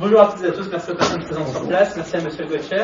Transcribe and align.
Bonjour 0.00 0.20
à 0.20 0.32
toutes 0.32 0.42
et 0.42 0.48
à 0.48 0.52
tous, 0.52 0.68
merci 0.68 0.90
aux 0.90 0.96
personnes 0.96 1.22
présentes 1.22 1.48
sur 1.48 1.68
place, 1.68 1.96
merci 1.96 2.16
à 2.16 2.20
Monsieur 2.22 2.44
Gauthier, 2.44 2.82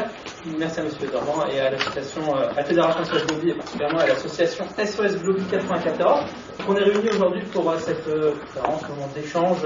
merci 0.57 0.79
à 0.79 0.85
Monsieur 0.85 1.09
Dormand 1.09 1.45
et 1.47 1.59
à 1.59 1.71
l'association, 1.71 2.23
euh, 2.37 2.49
à 2.49 2.55
la 2.55 2.65
Fédération 2.65 3.05
SOS 3.05 3.27
Globi 3.27 3.51
et 3.51 3.55
particulièrement 3.55 3.99
à 3.99 4.07
l'association 4.07 4.65
SOS 4.79 5.17
Globi 5.21 5.45
94. 5.47 6.21
On 6.69 6.77
est 6.77 6.85
réunis 6.85 7.09
aujourd'hui 7.09 7.43
pour 7.53 7.69
euh, 7.69 7.79
cette 7.79 8.07
euh, 8.07 8.35
conférence, 8.41 8.89
moment 8.89 9.09
d'échange 9.13 9.59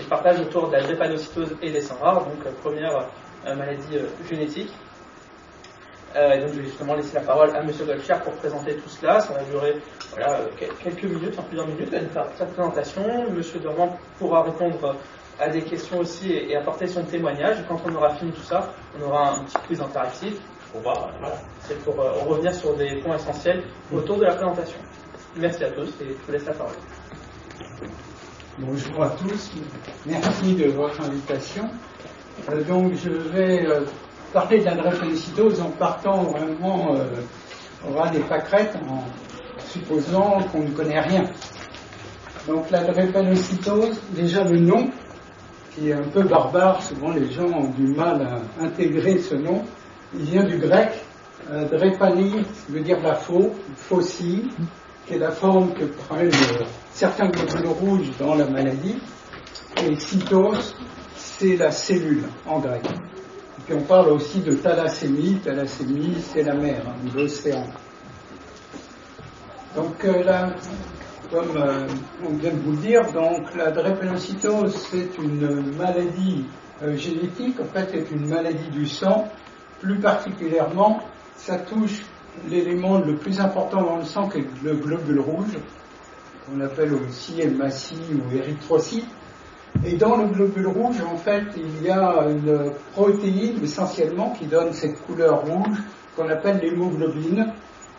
et 0.00 0.04
de 0.04 0.08
partage 0.08 0.40
autour 0.40 0.68
de 0.68 0.72
la 0.72 0.82
drépanocytose 0.82 1.56
et 1.60 1.70
des 1.70 1.82
sangs 1.82 1.98
rares, 2.00 2.24
donc 2.24 2.42
première 2.62 3.06
maladie 3.44 3.98
génétique. 4.28 4.72
et 6.14 6.40
donc 6.40 6.48
je 6.54 6.60
vais 6.60 6.64
justement 6.64 6.94
laisser 6.94 7.14
la 7.16 7.20
parole 7.20 7.54
à 7.54 7.62
Monsieur 7.62 7.84
Gauthier 7.84 8.14
pour 8.24 8.32
présenter 8.34 8.76
tout 8.76 8.88
cela. 8.88 9.20
Ça 9.20 9.34
va 9.34 9.42
durer 9.42 9.76
quelques 10.82 11.04
minutes, 11.04 11.38
en 11.38 11.42
plusieurs 11.42 11.66
minutes, 11.66 11.88
il 11.92 11.98
va 11.98 12.02
nous 12.02 12.08
faire 12.08 12.26
sa 12.38 12.46
présentation. 12.46 13.30
Monsieur 13.30 13.60
Dormand 13.60 13.98
pourra 14.18 14.42
répondre 14.42 14.96
à 15.38 15.48
des 15.48 15.62
questions 15.62 15.98
aussi 15.98 16.32
et, 16.32 16.56
apporter 16.56 16.86
son 16.86 17.02
témoignage. 17.04 17.58
Quand 17.68 17.80
on 17.86 17.94
aura 17.94 18.14
fini 18.14 18.32
tout 18.32 18.42
ça, 18.42 18.72
on 18.98 19.06
aura 19.06 19.34
un 19.36 19.44
petit 19.44 19.56
quiz 19.66 19.80
interactif. 19.80 20.34
voilà, 20.82 21.10
c'est 21.60 21.78
pour 21.84 22.00
euh, 22.00 22.12
revenir 22.26 22.54
sur 22.54 22.74
des 22.76 22.96
points 22.96 23.16
essentiels 23.16 23.64
autour 23.92 24.16
de 24.18 24.24
la 24.24 24.34
présentation. 24.34 24.78
Merci 25.36 25.64
à 25.64 25.70
tous 25.70 25.88
et 26.00 26.08
je 26.08 26.26
vous 26.26 26.32
laisse 26.32 26.46
la 26.46 26.54
parole. 26.54 26.74
Bonjour 28.58 29.02
à 29.02 29.10
tous, 29.10 29.50
merci 30.06 30.54
de 30.54 30.70
votre 30.70 30.98
invitation. 31.02 31.68
Euh, 32.50 32.62
donc 32.64 32.94
je 32.94 33.10
vais 33.10 33.66
euh, 33.66 33.84
parler 34.32 34.60
de 34.60 34.64
la 34.64 34.76
drépanocytose 34.76 35.60
en 35.60 35.70
partant 35.70 36.22
vraiment 36.22 36.96
au 37.86 37.92
ras 37.92 38.08
des 38.08 38.20
pâquerettes 38.20 38.76
en 38.88 39.04
supposant 39.68 40.38
qu'on 40.50 40.60
ne 40.60 40.70
connaît 40.70 41.00
rien. 41.00 41.24
Donc 42.46 42.70
la 42.70 42.84
drépanocytose, 42.84 44.00
déjà 44.12 44.44
le 44.44 44.58
nom, 44.58 44.90
qui 45.76 45.90
est 45.90 45.92
un 45.92 46.08
peu 46.08 46.22
barbare, 46.22 46.82
souvent 46.82 47.10
les 47.10 47.30
gens 47.30 47.48
ont 47.48 47.68
du 47.68 47.88
mal 47.88 48.22
à 48.22 48.64
intégrer 48.64 49.18
ce 49.18 49.34
nom. 49.34 49.62
Il 50.14 50.22
vient 50.22 50.44
du 50.44 50.56
grec, 50.56 50.90
euh, 51.50 51.68
drépani, 51.68 52.44
veut 52.70 52.80
dire 52.80 53.00
la 53.02 53.14
faux, 53.14 53.52
faucille, 53.76 54.48
qui 55.06 55.14
est 55.14 55.18
la 55.18 55.30
forme 55.30 55.74
que 55.74 55.84
prennent 55.84 56.28
euh, 56.28 56.64
certains 56.92 57.28
globules 57.28 57.68
rouges 57.68 58.10
dans 58.18 58.34
la 58.34 58.46
maladie. 58.46 58.96
Et 59.84 59.94
cytos, 59.96 60.74
c'est 61.14 61.56
la 61.56 61.70
cellule 61.70 62.24
en 62.46 62.58
grec. 62.58 62.84
Et 62.86 63.62
puis 63.66 63.74
on 63.74 63.82
parle 63.82 64.08
aussi 64.08 64.40
de 64.40 64.54
thalassémie. 64.54 65.40
Thalassémie, 65.44 66.16
c'est 66.32 66.42
la 66.42 66.54
mer, 66.54 66.82
hein, 66.86 66.94
l'océan. 67.14 67.66
Donc 69.74 70.02
euh, 70.06 70.22
comme 71.30 71.56
euh, 71.56 71.86
on 72.24 72.34
vient 72.34 72.52
de 72.52 72.58
vous 72.58 72.72
le 72.72 72.78
dire, 72.78 73.12
donc 73.12 73.54
la 73.54 73.70
drépanocytose, 73.70 74.74
c'est 74.90 75.16
une 75.18 75.76
maladie 75.76 76.44
euh, 76.82 76.96
génétique, 76.96 77.58
en 77.60 77.64
fait, 77.64 77.88
c'est 77.92 78.14
une 78.14 78.28
maladie 78.28 78.68
du 78.70 78.86
sang. 78.86 79.28
Plus 79.80 79.98
particulièrement, 79.98 81.00
ça 81.36 81.58
touche 81.58 82.02
l'élément 82.48 82.98
le 82.98 83.16
plus 83.16 83.40
important 83.40 83.82
dans 83.82 83.96
le 83.96 84.04
sang, 84.04 84.28
qui 84.28 84.38
est 84.38 84.46
le 84.62 84.74
globule 84.76 85.20
rouge, 85.20 85.58
qu'on 86.46 86.60
appelle 86.60 86.94
aussi 86.94 87.40
hématie 87.40 88.00
ou 88.12 88.34
érythrocyte. 88.34 89.08
Et 89.84 89.96
dans 89.96 90.16
le 90.16 90.28
globule 90.28 90.68
rouge, 90.68 91.02
en 91.02 91.16
fait, 91.16 91.44
il 91.56 91.82
y 91.82 91.90
a 91.90 92.26
une 92.28 92.72
protéine 92.92 93.62
essentiellement 93.62 94.30
qui 94.30 94.46
donne 94.46 94.72
cette 94.72 95.02
couleur 95.04 95.42
rouge 95.42 95.78
qu'on 96.16 96.28
appelle 96.30 96.60
l'hémoglobine, 96.62 97.52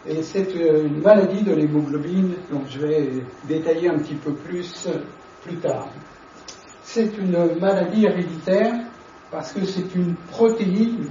et 0.09 0.23
c'est 0.23 0.53
une 0.53 1.02
maladie 1.02 1.44
de 1.44 1.53
l'hémoglobine, 1.53 2.36
donc 2.52 2.63
je 2.69 2.80
vais 2.80 3.09
détailler 3.47 3.89
un 3.89 3.97
petit 3.97 4.16
peu 4.16 4.33
plus 4.33 4.88
plus 5.44 5.58
tard. 5.58 5.89
C'est 6.83 7.17
une 7.17 7.59
maladie 7.59 8.05
héréditaire 8.05 8.73
parce 9.30 9.52
que 9.52 9.65
c'est 9.65 9.93
une 9.95 10.15
protéine, 10.31 11.09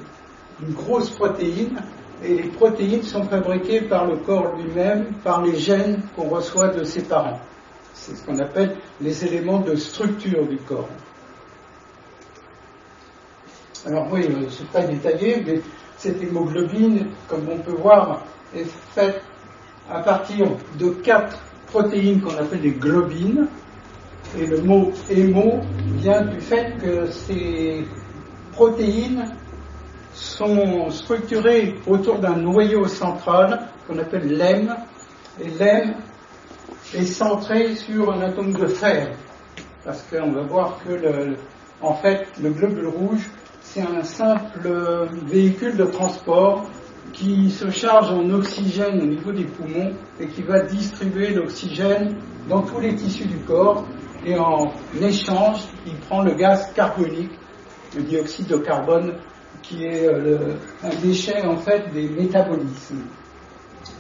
une 0.63 0.73
grosse 0.73 1.11
protéine, 1.11 1.79
et 2.23 2.35
les 2.37 2.49
protéines 2.49 3.03
sont 3.03 3.25
fabriquées 3.25 3.83
par 3.83 4.07
le 4.07 4.17
corps 4.17 4.57
lui-même, 4.57 5.13
par 5.23 5.43
les 5.43 5.57
gènes 5.57 6.01
qu'on 6.15 6.31
reçoit 6.31 6.69
de 6.69 6.83
ses 6.83 7.03
parents. 7.03 7.41
C'est 7.93 8.17
ce 8.17 8.25
qu'on 8.25 8.39
appelle 8.39 8.77
les 9.01 9.25
éléments 9.27 9.61
de 9.61 9.77
structure 9.77 10.47
du 10.47 10.57
corps. 10.59 10.89
Alors 13.85 14.09
oui, 14.11 14.23
je 14.23 14.45
ne 14.45 14.49
suis 14.49 14.65
pas 14.65 14.83
détaillé, 14.83 15.43
mais 15.47 15.61
cette 15.99 16.23
hémoglobine, 16.23 17.09
comme 17.29 17.47
on 17.51 17.59
peut 17.59 17.73
voir, 17.73 18.25
est 18.57 18.71
faite 18.95 19.23
à 19.91 20.01
partir 20.01 20.49
de 20.79 20.91
quatre 20.91 21.39
protéines 21.67 22.21
qu'on 22.21 22.37
appelle 22.37 22.61
des 22.61 22.73
globines. 22.73 23.47
Et 24.39 24.47
le 24.47 24.61
mot 24.61 24.93
hémo 25.09 25.61
vient 25.95 26.23
du 26.23 26.41
fait 26.41 26.77
que 26.79 27.07
ces 27.07 27.87
protéines 28.53 29.33
sont 30.13 30.91
structurées 30.91 31.75
autour 31.87 32.19
d'un 32.19 32.37
noyau 32.37 32.87
central 32.87 33.69
qu'on 33.87 33.99
appelle 33.99 34.37
l'hème. 34.37 34.75
Et 35.41 35.49
l'hème 35.51 35.95
est 36.95 37.07
centré 37.07 37.77
sur 37.77 38.13
un 38.13 38.21
atome 38.23 38.53
de 38.53 38.67
fer. 38.67 39.13
Parce 39.85 40.03
qu'on 40.11 40.33
va 40.33 40.43
voir 40.43 40.79
que, 40.85 40.93
le, 40.93 41.37
en 41.81 41.95
fait, 41.95 42.27
le 42.43 42.51
globule 42.51 42.89
rouge, 42.89 43.31
c'est 43.61 43.83
un 43.83 44.03
simple 44.03 44.69
véhicule 45.27 45.77
de 45.77 45.85
transport 45.85 46.69
qui 47.17 47.51
se 47.51 47.71
charge 47.71 48.11
en 48.13 48.29
oxygène 48.31 49.01
au 49.01 49.07
niveau 49.07 49.33
des 49.33 49.45
poumons 49.45 49.93
et 50.21 50.27
qui 50.27 50.43
va 50.43 50.61
distribuer 50.61 51.31
l'oxygène 51.31 52.17
dans 52.47 52.61
tous 52.61 52.79
les 52.79 52.95
tissus 52.95 53.27
du 53.27 53.39
corps 53.39 53.87
et 54.27 54.37
en 54.39 54.73
échange, 55.01 55.61
il 55.87 55.97
prend 55.97 56.23
le 56.23 56.35
gaz 56.35 56.73
carbonique, 56.75 57.31
le 57.97 58.03
dioxyde 58.03 58.49
de 58.49 58.59
carbone, 58.59 59.15
qui 59.63 59.85
est 59.85 60.07
euh, 60.07 60.57
un 60.83 60.95
déchet 61.01 61.45
en 61.47 61.57
fait 61.57 61.91
des 61.93 62.09
métabolismes. 62.09 63.05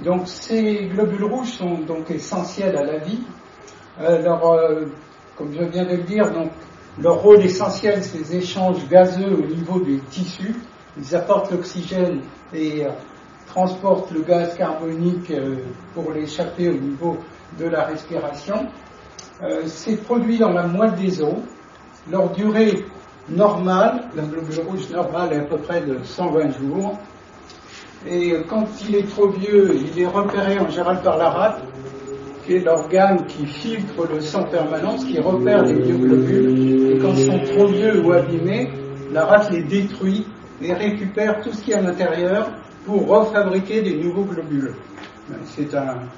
Donc 0.05 0.26
ces 0.26 0.88
globules 0.93 1.25
rouges 1.25 1.53
sont 1.53 1.78
donc 1.78 2.10
essentiels 2.10 2.76
à 2.76 2.84
la 2.84 2.99
vie. 2.99 3.22
Alors, 3.99 4.53
euh, 4.53 4.84
comme 5.38 5.53
je 5.53 5.65
viens 5.65 5.84
de 5.84 5.97
le 5.97 6.03
dire, 6.03 6.31
donc 6.32 6.50
leur 7.00 7.22
rôle 7.22 7.41
essentiel, 7.41 8.03
c'est 8.03 8.19
les 8.19 8.37
échanges 8.37 8.87
gazeux 8.88 9.32
au 9.32 9.47
niveau 9.47 9.81
des 9.81 10.00
tissus. 10.10 10.55
Ils 10.98 11.14
apportent 11.14 11.50
l'oxygène 11.50 12.20
et 12.54 12.86
euh, 12.86 12.90
transportent 13.46 14.10
le 14.12 14.22
gaz 14.22 14.56
carbonique 14.56 15.30
euh, 15.30 15.56
pour 15.94 16.12
l'échapper 16.12 16.68
au 16.70 16.76
niveau 16.76 17.18
de 17.58 17.66
la 17.66 17.84
respiration. 17.84 18.66
Euh, 19.42 19.62
c'est 19.66 20.02
produit 20.02 20.38
dans 20.38 20.52
la 20.52 20.66
moelle 20.66 20.94
des 20.94 21.22
os. 21.22 21.34
Leur 22.10 22.30
durée 22.30 22.84
normale, 23.28 24.08
la 24.14 24.22
globule 24.22 24.60
rouge 24.66 24.88
normale 24.90 25.32
est 25.32 25.40
à 25.40 25.44
peu 25.44 25.58
près 25.58 25.80
de 25.80 25.98
120 26.02 26.58
jours. 26.58 26.98
Et 28.08 28.34
quand 28.48 28.66
il 28.88 28.94
est 28.94 29.08
trop 29.08 29.28
vieux, 29.28 29.74
il 29.74 30.00
est 30.00 30.06
repéré 30.06 30.58
en 30.58 30.68
général 30.68 31.02
par 31.02 31.18
la 31.18 31.30
rate, 31.30 31.62
qui 32.44 32.54
est 32.54 32.60
l'organe 32.60 33.26
qui 33.26 33.44
filtre 33.46 34.06
le 34.08 34.20
sang 34.20 34.44
permanence, 34.44 35.04
qui 35.04 35.18
repère 35.18 35.64
les 35.64 35.74
bioglobules. 35.74 36.92
Et 36.92 36.98
quand 36.98 37.12
ils 37.12 37.24
sont 37.24 37.40
trop 37.40 37.66
vieux 37.66 38.00
ou 38.04 38.12
abîmés, 38.12 38.70
la 39.10 39.24
rate 39.24 39.50
les 39.50 39.64
détruit 39.64 40.26
et 40.62 40.72
récupère 40.72 41.41
tout 41.41 41.53
ce 41.53 41.62
qui 41.62 41.72
est 41.72 41.75
à 41.75 41.83
l'intérieur 41.83 42.50
pour 42.84 43.06
refabriquer 43.06 43.83
des 43.83 43.97
nouveaux 43.97 44.25
globules. 44.25 44.75
C'est 45.44 45.75
un, 45.75 46.09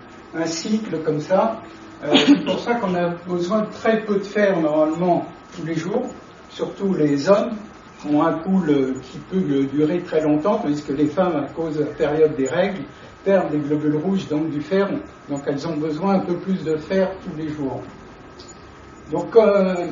cycle 0.45 0.99
comme 1.03 1.21
ça. 1.21 1.61
Euh, 2.05 2.15
c'est 2.15 2.45
pour 2.45 2.59
ça 2.61 2.75
qu'on 2.75 2.95
a 2.95 3.09
besoin 3.27 3.63
de 3.63 3.71
très 3.73 4.05
peu 4.05 4.19
de 4.19 4.25
fer 4.25 4.61
normalement 4.61 5.27
tous 5.57 5.67
les 5.67 5.75
jours, 5.75 6.07
surtout 6.51 6.95
les 6.95 7.29
hommes 7.29 7.57
ont 8.09 8.23
un 8.23 8.35
coule 8.35 9.01
qui 9.03 9.19
peut 9.19 9.41
durer 9.41 10.01
très 10.03 10.21
longtemps, 10.21 10.59
tandis 10.59 10.83
que 10.83 10.93
les 10.93 11.07
femmes, 11.07 11.37
à 11.37 11.53
cause 11.53 11.77
de 11.77 11.85
la 11.85 11.91
période 11.91 12.37
des 12.37 12.47
règles, 12.47 12.83
perdent 13.25 13.51
des 13.51 13.59
globules 13.59 13.97
rouges, 13.97 14.29
donc 14.29 14.51
du 14.51 14.61
fer, 14.61 14.89
donc 15.29 15.43
elles 15.47 15.67
ont 15.67 15.77
besoin 15.77 16.15
un 16.15 16.21
peu 16.21 16.37
plus 16.37 16.63
de 16.65 16.77
fer 16.77 17.11
tous 17.25 17.37
les 17.37 17.49
jours. 17.49 17.83
Donc, 19.11 19.35
euh, 19.37 19.89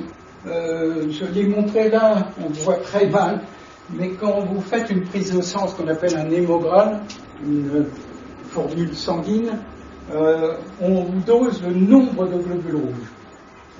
euh, 0.47 1.07
je 1.11 1.25
l'ai 1.25 1.47
montré 1.47 1.91
là, 1.91 2.29
on 2.45 2.49
voit 2.51 2.77
très 2.77 3.09
mal, 3.09 3.41
mais 3.91 4.11
quand 4.11 4.41
vous 4.41 4.61
faites 4.61 4.91
une 4.91 5.05
prise 5.05 5.33
de 5.33 5.41
sang, 5.41 5.69
ce 5.69 5.75
qu'on 5.75 5.89
appelle 5.89 6.17
un 6.17 6.29
hémogramme, 6.31 7.01
une 7.45 7.87
formule 8.51 8.95
sanguine, 8.97 9.59
euh, 10.13 10.55
on 10.81 11.05
vous 11.05 11.21
dose 11.21 11.63
le 11.63 11.75
nombre 11.75 12.27
de 12.27 12.37
globules 12.37 12.77
rouges. 12.77 13.13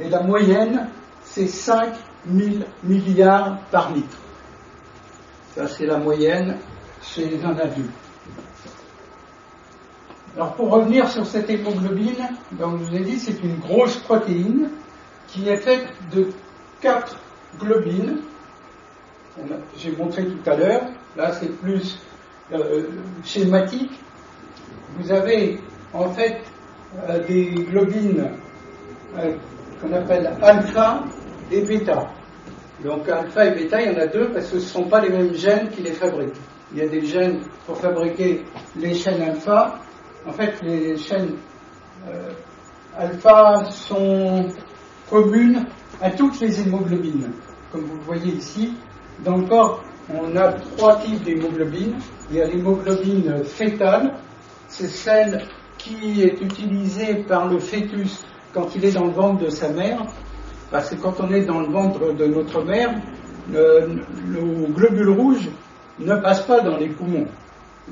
Et 0.01 0.09
la 0.09 0.23
moyenne, 0.23 0.89
c'est 1.25 1.47
5 1.47 1.95
000 2.31 2.65
milliards 2.85 3.59
par 3.71 3.93
litre. 3.93 4.19
Ça, 5.55 5.67
c'est 5.67 5.87
la 5.87 5.99
moyenne 5.99 6.59
chez 7.03 7.41
un 7.45 7.57
adulte. 7.57 7.91
Alors, 10.37 10.53
pour 10.55 10.71
revenir 10.71 11.09
sur 11.09 11.25
cette 11.25 11.49
hémoglobine, 11.49 12.29
donc 12.53 12.79
je 12.81 12.85
vous 12.85 12.95
ai 12.95 13.05
dit, 13.05 13.19
c'est 13.19 13.43
une 13.43 13.57
grosse 13.59 13.97
protéine 13.97 14.69
qui 15.29 15.49
est 15.49 15.57
faite 15.57 15.87
de 16.15 16.29
quatre 16.81 17.17
globines 17.59 18.19
j'ai 19.77 19.93
montré 19.93 20.25
tout 20.27 20.51
à 20.51 20.57
l'heure, 20.57 20.83
là 21.17 21.33
c'est 21.33 21.51
plus 21.61 21.99
euh, 22.53 22.85
schématique, 23.25 23.93
vous 24.99 25.11
avez 25.13 25.59
en 25.93 26.09
fait 26.11 26.39
euh, 27.09 27.27
des 27.27 27.47
globines 27.69 28.31
euh, 29.19 29.35
qu'on 29.81 29.93
appelle 29.93 30.33
alpha 30.41 31.05
et 31.51 31.63
bêta. 31.63 32.09
Donc 32.85 33.09
alpha 33.09 33.47
et 33.47 33.51
bêta, 33.51 33.83
il 33.83 33.93
y 33.93 33.97
en 33.97 34.01
a 34.01 34.07
deux 34.07 34.29
parce 34.31 34.47
que 34.47 34.59
ce 34.59 34.79
ne 34.79 34.85
sont 34.85 34.89
pas 34.89 35.01
les 35.01 35.11
mêmes 35.11 35.35
gènes 35.35 35.69
qui 35.71 35.83
les 35.83 35.93
fabriquent. 35.93 36.37
Il 36.73 36.79
y 36.79 36.83
a 36.83 36.89
des 36.89 37.05
gènes 37.05 37.41
pour 37.67 37.79
fabriquer 37.79 38.45
les 38.77 38.95
chaînes 38.95 39.23
alpha. 39.23 39.81
En 40.27 40.33
fait, 40.33 40.61
les 40.63 40.97
chaînes 40.97 41.37
alpha 42.97 43.65
sont 43.71 44.49
communes 45.09 45.65
à 46.01 46.11
toutes 46.11 46.41
les 46.41 46.61
hémoglobines. 46.61 47.31
Comme 47.73 47.83
vous 47.83 47.97
le 47.97 48.03
voyez 48.03 48.33
ici, 48.35 48.75
dans 49.25 49.37
le 49.37 49.47
corps, 49.47 49.83
on 50.13 50.37
a 50.37 50.53
trois 50.53 50.97
types 50.97 51.23
d'hémoglobines. 51.25 51.97
Il 52.31 52.37
y 52.37 52.43
a 52.43 52.47
l'hémoglobine 52.47 53.45
fétale, 53.45 54.15
c'est 54.69 54.89
celle 54.89 55.47
qui 55.79 56.23
est 56.23 56.41
utilisée 56.41 57.25
par 57.29 57.49
le 57.49 57.59
fœtus 57.59 58.25
quand 58.53 58.75
il 58.75 58.85
est 58.85 58.93
dans 58.93 59.05
le 59.05 59.13
ventre 59.13 59.45
de 59.45 59.51
sa 59.51 59.69
mère, 59.69 60.03
parce 60.71 60.91
que 60.91 60.97
quand 60.97 61.21
on 61.21 61.31
est 61.33 61.45
dans 61.45 61.61
le 61.61 61.67
ventre 61.67 62.13
de 62.15 62.27
notre 62.27 62.63
mère, 62.65 62.95
le, 63.53 64.01
globule 64.75 65.11
rouge 65.11 65.49
ne 65.99 66.17
passe 66.17 66.43
pas 66.43 66.61
dans 66.61 66.77
les 66.77 66.89
poumons. 66.89 67.27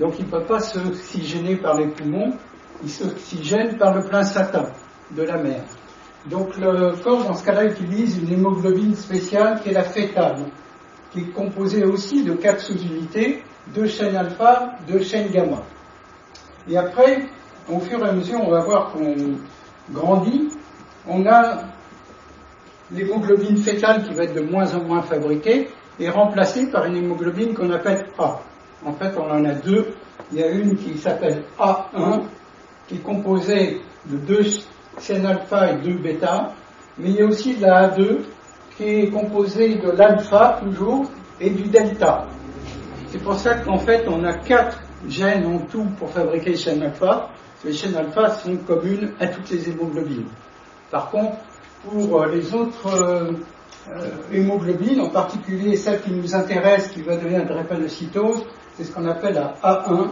Donc 0.00 0.14
il 0.18 0.26
ne 0.26 0.30
peut 0.30 0.42
pas 0.42 0.60
s'oxygéner 0.60 1.56
par 1.56 1.76
les 1.78 1.86
poumons, 1.86 2.32
il 2.82 2.90
s'oxygène 2.90 3.76
par 3.78 3.94
le 3.94 4.02
placenta 4.04 4.72
de 5.10 5.22
la 5.22 5.36
mère. 5.36 5.64
Donc 6.28 6.56
le 6.56 6.96
corps, 7.02 7.24
dans 7.24 7.34
ce 7.34 7.44
cas-là, 7.44 7.66
utilise 7.66 8.18
une 8.18 8.32
hémoglobine 8.32 8.94
spéciale 8.94 9.60
qui 9.60 9.68
est 9.68 9.74
la 9.74 9.84
fétale, 9.84 10.46
qui 11.14 11.20
est 11.20 11.32
composée 11.32 11.84
aussi 11.84 12.24
de 12.24 12.32
quatre 12.32 12.60
sous-unités, 12.60 13.44
deux 13.72 13.86
chaînes 13.86 14.16
alpha, 14.16 14.72
deux 14.88 15.00
chaînes 15.00 15.30
gamma. 15.30 15.62
Et 16.68 16.76
après, 16.76 17.28
au 17.70 17.78
fur 17.78 18.04
et 18.04 18.08
à 18.08 18.12
mesure, 18.12 18.40
on 18.42 18.50
va 18.50 18.60
voir 18.60 18.90
qu'on 18.90 19.14
grandit, 19.92 20.48
on 21.06 21.24
a 21.26 21.60
l'hémoglobine 22.90 23.56
fétale 23.58 24.02
qui 24.04 24.12
va 24.12 24.24
être 24.24 24.34
de 24.34 24.40
moins 24.40 24.74
en 24.74 24.82
moins 24.82 25.02
fabriquée 25.02 25.68
et 26.00 26.10
remplacée 26.10 26.66
par 26.66 26.84
une 26.86 26.96
hémoglobine 26.96 27.54
qu'on 27.54 27.70
appelle 27.70 28.06
A. 28.18 28.40
En 28.84 28.92
fait, 28.92 29.16
on 29.16 29.30
en 29.30 29.44
a 29.44 29.52
deux. 29.54 29.94
Il 30.32 30.40
y 30.40 30.42
a 30.42 30.48
une 30.48 30.76
qui 30.76 30.98
s'appelle 30.98 31.44
A1, 31.60 32.22
qui 32.88 32.96
est 32.96 33.02
composée 33.02 33.80
de 34.06 34.16
deux 34.16 34.42
chaînes 35.00 35.26
alpha 35.26 35.70
et 35.70 35.76
deux 35.76 35.94
bêta, 35.94 36.52
mais 36.98 37.10
il 37.10 37.14
y 37.16 37.22
a 37.22 37.26
aussi 37.26 37.56
la 37.56 37.88
A2, 37.88 38.18
qui 38.76 38.84
est 38.84 39.10
composée 39.10 39.76
de 39.76 39.90
l'alpha 39.90 40.60
toujours 40.62 41.10
et 41.40 41.50
du 41.50 41.64
delta. 41.64 42.26
C'est 43.08 43.22
pour 43.22 43.34
ça 43.34 43.56
qu'en 43.56 43.78
fait, 43.78 44.06
on 44.08 44.24
a 44.24 44.34
quatre 44.34 44.78
gènes 45.08 45.46
en 45.46 45.58
tout 45.58 45.84
pour 45.98 46.10
fabriquer 46.10 46.50
les 46.50 46.56
chaînes 46.56 46.82
alpha. 46.82 47.30
Les 47.64 47.72
chaînes 47.72 47.96
alpha 47.96 48.30
sont 48.30 48.56
communes 48.58 49.12
à 49.20 49.28
toutes 49.28 49.50
les 49.50 49.68
hémoglobines. 49.68 50.28
Par 50.90 51.10
contre, 51.10 51.36
pour 51.88 52.22
euh, 52.22 52.28
les 52.30 52.54
autres 52.54 52.86
euh, 52.86 53.32
euh, 53.90 54.10
hémoglobines, 54.32 55.00
en 55.00 55.10
particulier 55.10 55.76
celle 55.76 56.00
qui 56.02 56.10
nous 56.10 56.34
intéresse, 56.34 56.88
qui 56.88 57.02
va 57.02 57.16
donner 57.16 57.36
un 57.36 57.44
drépanocytose, 57.44 58.44
c'est 58.76 58.84
ce 58.84 58.92
qu'on 58.92 59.06
appelle 59.06 59.34
la 59.34 59.54
A1, 59.62 60.08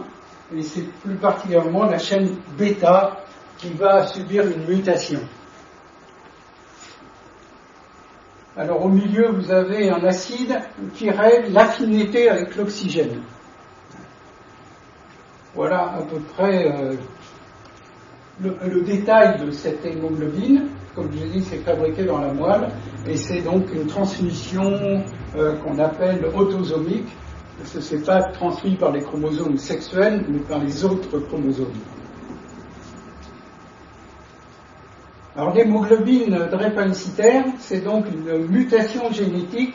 et 0.55 0.61
c'est 0.61 0.85
plus 1.03 1.15
particulièrement 1.15 1.85
la 1.85 1.97
chaîne 1.97 2.35
bêta 2.57 3.17
qui 3.57 3.69
va 3.73 4.05
subir 4.07 4.45
une 4.45 4.65
mutation. 4.65 5.19
Alors 8.55 8.85
au 8.85 8.89
milieu, 8.89 9.29
vous 9.29 9.51
avez 9.51 9.89
un 9.89 10.03
acide 10.03 10.59
qui 10.93 11.09
règle 11.09 11.53
l'affinité 11.53 12.29
avec 12.29 12.55
l'oxygène. 12.55 13.21
Voilà 15.55 15.93
à 15.93 16.01
peu 16.01 16.19
près 16.19 16.97
le, 18.41 18.81
détail 18.81 19.43
de 19.45 19.51
cette 19.51 19.85
hémoglobine, 19.85 20.67
comme 20.95 21.09
je 21.13 21.23
l'ai 21.23 21.29
dit, 21.29 21.41
c'est 21.43 21.57
fabriqué 21.57 22.03
dans 22.03 22.19
la 22.19 22.33
moelle, 22.33 22.69
et 23.07 23.15
c'est 23.15 23.41
donc 23.41 23.71
une 23.73 23.87
transmission 23.87 25.03
euh, 25.35 25.55
qu'on 25.57 25.79
appelle 25.79 26.25
autosomique, 26.35 27.07
ce 27.65 27.95
n'est 27.95 28.01
pas 28.01 28.23
transmis 28.23 28.75
par 28.75 28.91
les 28.91 29.01
chromosomes 29.01 29.57
sexuels, 29.57 30.25
mais 30.27 30.39
par 30.39 30.59
les 30.59 30.83
autres 30.83 31.19
chromosomes. 31.19 31.73
Alors 35.35 35.53
l'hémoglobine 35.55 36.47
drépanocytaire, 36.51 37.45
c'est 37.57 37.83
donc 37.83 38.05
une 38.07 38.47
mutation 38.47 39.11
génétique, 39.11 39.73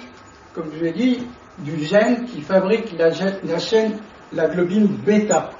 comme 0.54 0.70
je 0.72 0.84
l'ai 0.84 0.92
dit, 0.92 1.26
du 1.58 1.78
gène 1.84 2.26
qui 2.26 2.42
fabrique 2.42 2.96
la, 2.96 3.10
la 3.42 3.58
chaîne, 3.58 3.98
la 4.32 4.48
globine 4.48 4.86
bêta. 4.86 5.50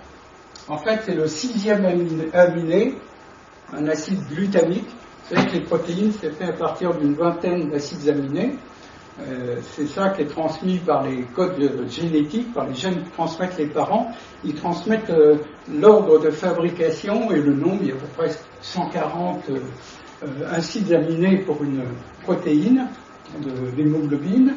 En 0.68 0.78
fait, 0.78 1.00
c'est 1.04 1.14
le 1.14 1.26
sixième 1.26 1.84
aminé, 2.32 2.94
un 3.72 3.88
acide 3.88 4.20
glutamique. 4.28 4.86
Vous 4.88 5.34
savez 5.34 5.48
que 5.48 5.54
les 5.54 5.62
protéines, 5.62 6.12
c'est 6.12 6.30
fait 6.30 6.44
à 6.44 6.52
partir 6.52 6.94
d'une 6.94 7.14
vingtaine 7.14 7.68
d'acides 7.68 8.08
aminés. 8.08 8.56
Euh, 9.20 9.56
c'est 9.62 9.86
ça 9.86 10.10
qui 10.10 10.22
est 10.22 10.26
transmis 10.26 10.78
par 10.78 11.02
les 11.02 11.22
codes 11.34 11.88
génétiques, 11.88 12.52
par 12.54 12.68
les 12.68 12.74
gènes 12.74 13.02
qui 13.02 13.10
transmettent 13.10 13.58
les 13.58 13.66
parents. 13.66 14.12
Ils 14.44 14.54
transmettent 14.54 15.10
euh, 15.10 15.38
l'ordre 15.72 16.20
de 16.20 16.30
fabrication 16.30 17.32
et 17.32 17.40
le 17.40 17.52
nombre, 17.52 17.78
il 17.82 17.88
y 17.88 17.92
a 17.92 17.94
à 17.94 17.98
peu 17.98 18.06
près 18.16 18.30
140 18.60 19.50
euh, 19.50 19.58
acides 20.50 20.92
aminés 20.92 21.38
pour 21.38 21.62
une 21.64 21.82
protéine 22.22 22.86
d'hémoglobine. 23.76 24.54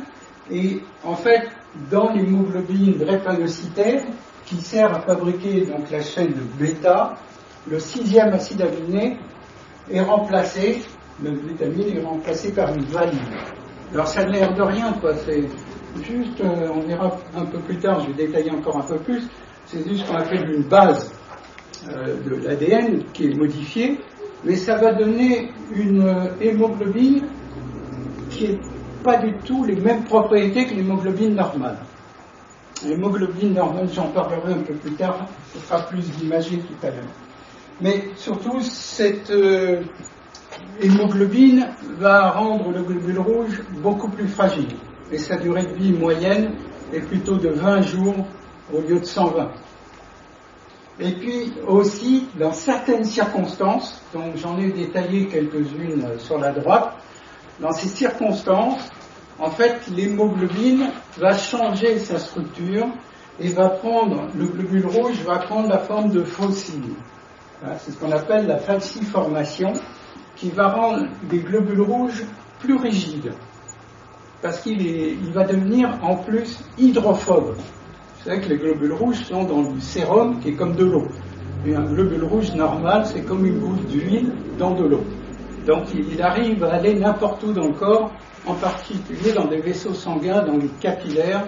Et 0.52 0.82
en 1.04 1.16
fait, 1.16 1.50
dans 1.90 2.12
l'hémoglobine 2.14 2.98
drépanocytaire, 2.98 4.04
qui 4.46 4.58
sert 4.58 4.94
à 4.94 5.02
fabriquer 5.02 5.62
donc 5.62 5.90
la 5.92 6.02
chaîne 6.02 6.34
bêta, 6.60 7.16
le 7.70 7.80
sixième 7.80 8.34
acide 8.34 8.62
aminé 8.62 9.18
est 9.90 10.02
remplacé, 10.02 10.84
le 11.24 11.32
glutamine 11.32 11.98
est 11.98 12.04
remplacé 12.04 12.52
par 12.52 12.74
une 12.74 12.84
valine. 12.86 13.20
Alors 13.94 14.08
ça 14.08 14.24
n'a 14.24 14.32
l'air 14.32 14.54
de 14.54 14.62
rien, 14.62 14.94
quoi. 14.94 15.14
C'est 15.16 15.44
juste, 16.02 16.40
euh, 16.42 16.70
on 16.74 16.80
verra 16.82 17.18
un 17.36 17.46
peu 17.46 17.60
plus 17.60 17.78
tard, 17.78 18.00
je 18.00 18.08
vais 18.08 18.26
détailler 18.26 18.52
encore 18.52 18.78
un 18.78 18.84
peu 18.84 18.98
plus. 18.98 19.28
C'est 19.66 19.86
juste 19.88 20.08
qu'on 20.08 20.16
appelle 20.16 20.50
une 20.50 20.64
base 20.64 21.14
euh, 21.90 22.16
de 22.24 22.36
l'ADN 22.36 23.04
qui 23.14 23.26
est 23.26 23.36
modifiée, 23.36 24.00
mais 24.46 24.56
ça 24.56 24.78
va 24.78 24.94
donner 24.94 25.52
une 25.74 26.08
euh, 26.08 26.28
hémoglobine 26.40 27.24
qui 28.30 28.48
n'est 28.48 28.60
pas 29.04 29.18
du 29.18 29.34
tout 29.44 29.66
les 29.66 29.76
mêmes 29.76 30.04
propriétés 30.06 30.68
que 30.68 30.74
l'hémoglobine 30.74 31.36
normale. 31.36 31.78
L'hémoglobine 32.86 33.54
normale, 33.54 33.90
j'en 33.94 34.08
parlerai 34.08 34.54
un 34.54 34.62
peu 34.62 34.74
plus 34.74 34.94
tard, 34.94 35.28
ce 35.54 35.60
sera 35.60 35.82
plus 35.82 36.10
d'imager 36.12 36.60
tout 36.60 36.88
à 36.88 36.92
l'heure. 36.92 37.04
Mais 37.82 38.06
surtout, 38.16 38.62
cette 38.62 39.32
euh, 40.82 40.86
hémoglobine 40.86 41.68
va 42.00 42.32
rendre 42.32 42.72
le 42.72 42.82
globule 42.82 43.20
rouge 43.20 43.62
beaucoup 43.82 44.10
plus 44.10 44.28
fragile. 44.28 44.76
Et 45.12 45.18
sa 45.18 45.38
durée 45.38 45.66
de 45.66 45.74
vie 45.74 45.94
moyenne 45.94 46.56
est 46.94 47.02
plutôt 47.02 47.38
de 47.38 47.50
20 47.50 47.82
jours 47.82 48.16
au 48.74 48.82
lieu 48.82 49.00
de 49.00 49.06
120. 49.06 49.50
Et 51.00 51.12
puis 51.14 51.54
aussi, 51.68 52.28
dans 52.40 52.54
certaines 52.54 53.04
circonstances, 53.04 54.02
donc 54.14 54.36
j'en 54.38 54.58
ai 54.60 54.72
détaillé 54.72 55.28
quelques-unes 55.28 56.20
sur 56.20 56.38
la 56.38 56.52
droite, 56.52 56.94
dans 57.60 57.72
ces 57.72 57.88
circonstances, 57.88 58.90
en 59.40 59.50
fait, 59.50 59.88
l'hémoglobine 59.96 60.92
va 61.18 61.36
changer 61.36 61.98
sa 61.98 62.20
structure 62.20 62.88
et 63.40 63.50
va 63.50 63.70
prendre, 63.70 64.28
le 64.36 64.46
globule 64.46 64.86
rouge 64.86 65.24
va 65.26 65.40
prendre 65.40 65.70
la 65.70 65.80
forme 65.80 66.12
de 66.12 66.24
fossile. 66.24 66.94
C'est 67.80 67.92
ce 67.92 67.98
qu'on 67.98 68.12
appelle 68.12 68.48
la 68.48 68.58
falciformation, 68.58 69.74
qui 70.42 70.50
va 70.50 70.70
rendre 70.70 71.06
les 71.30 71.38
globules 71.38 71.82
rouges 71.82 72.24
plus 72.60 72.76
rigides, 72.76 73.32
parce 74.42 74.60
qu'il 74.62 75.32
va 75.34 75.44
devenir 75.44 76.00
en 76.02 76.16
plus 76.16 76.64
hydrophobe. 76.80 77.56
Vous 77.58 78.24
savez 78.26 78.42
que 78.42 78.50
les 78.50 78.58
globules 78.58 78.94
rouges 78.94 79.24
sont 79.24 79.44
dans 79.44 79.62
le 79.62 79.80
sérum 79.80 80.40
qui 80.40 80.50
est 80.50 80.56
comme 80.56 80.76
de 80.76 80.84
l'eau. 80.84 81.08
Et 81.64 81.76
un 81.76 81.84
globule 81.84 82.24
rouge 82.24 82.54
normal, 82.56 83.06
c'est 83.06 83.22
comme 83.22 83.46
une 83.46 83.60
goutte 83.60 83.86
d'huile 83.86 84.34
dans 84.58 84.74
de 84.74 84.84
l'eau. 84.84 85.04
Donc 85.68 85.94
il 85.94 86.20
arrive 86.24 86.64
à 86.64 86.74
aller 86.74 86.96
n'importe 86.96 87.44
où 87.44 87.54
dans 87.54 87.68
le 87.68 87.74
corps 87.74 88.12
en 88.48 88.56
particulier 88.56 89.34
dans 89.34 89.46
des 89.46 89.62
vaisseaux 89.62 89.94
sanguins, 89.94 90.44
dans 90.44 90.58
les 90.58 90.70
capillaires, 90.80 91.48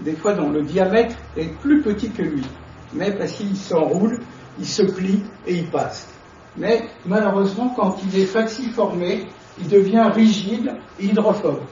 des 0.00 0.12
fois 0.12 0.34
dont 0.34 0.50
le 0.50 0.62
diamètre 0.62 1.16
est 1.38 1.50
plus 1.60 1.80
petit 1.80 2.10
que 2.10 2.20
lui. 2.20 2.44
Mais 2.92 3.10
parce 3.10 3.32
qu'il 3.32 3.56
s'enroule, 3.56 4.20
il 4.58 4.66
se 4.66 4.82
plie 4.82 5.22
et 5.46 5.54
il 5.54 5.70
passe. 5.70 6.13
Mais 6.56 6.84
malheureusement, 7.06 7.72
quand 7.76 7.96
il 8.04 8.20
est 8.20 8.26
falciformé, 8.26 9.26
il 9.58 9.68
devient 9.68 10.10
rigide 10.14 10.74
et 11.00 11.06
hydrophobe. 11.06 11.62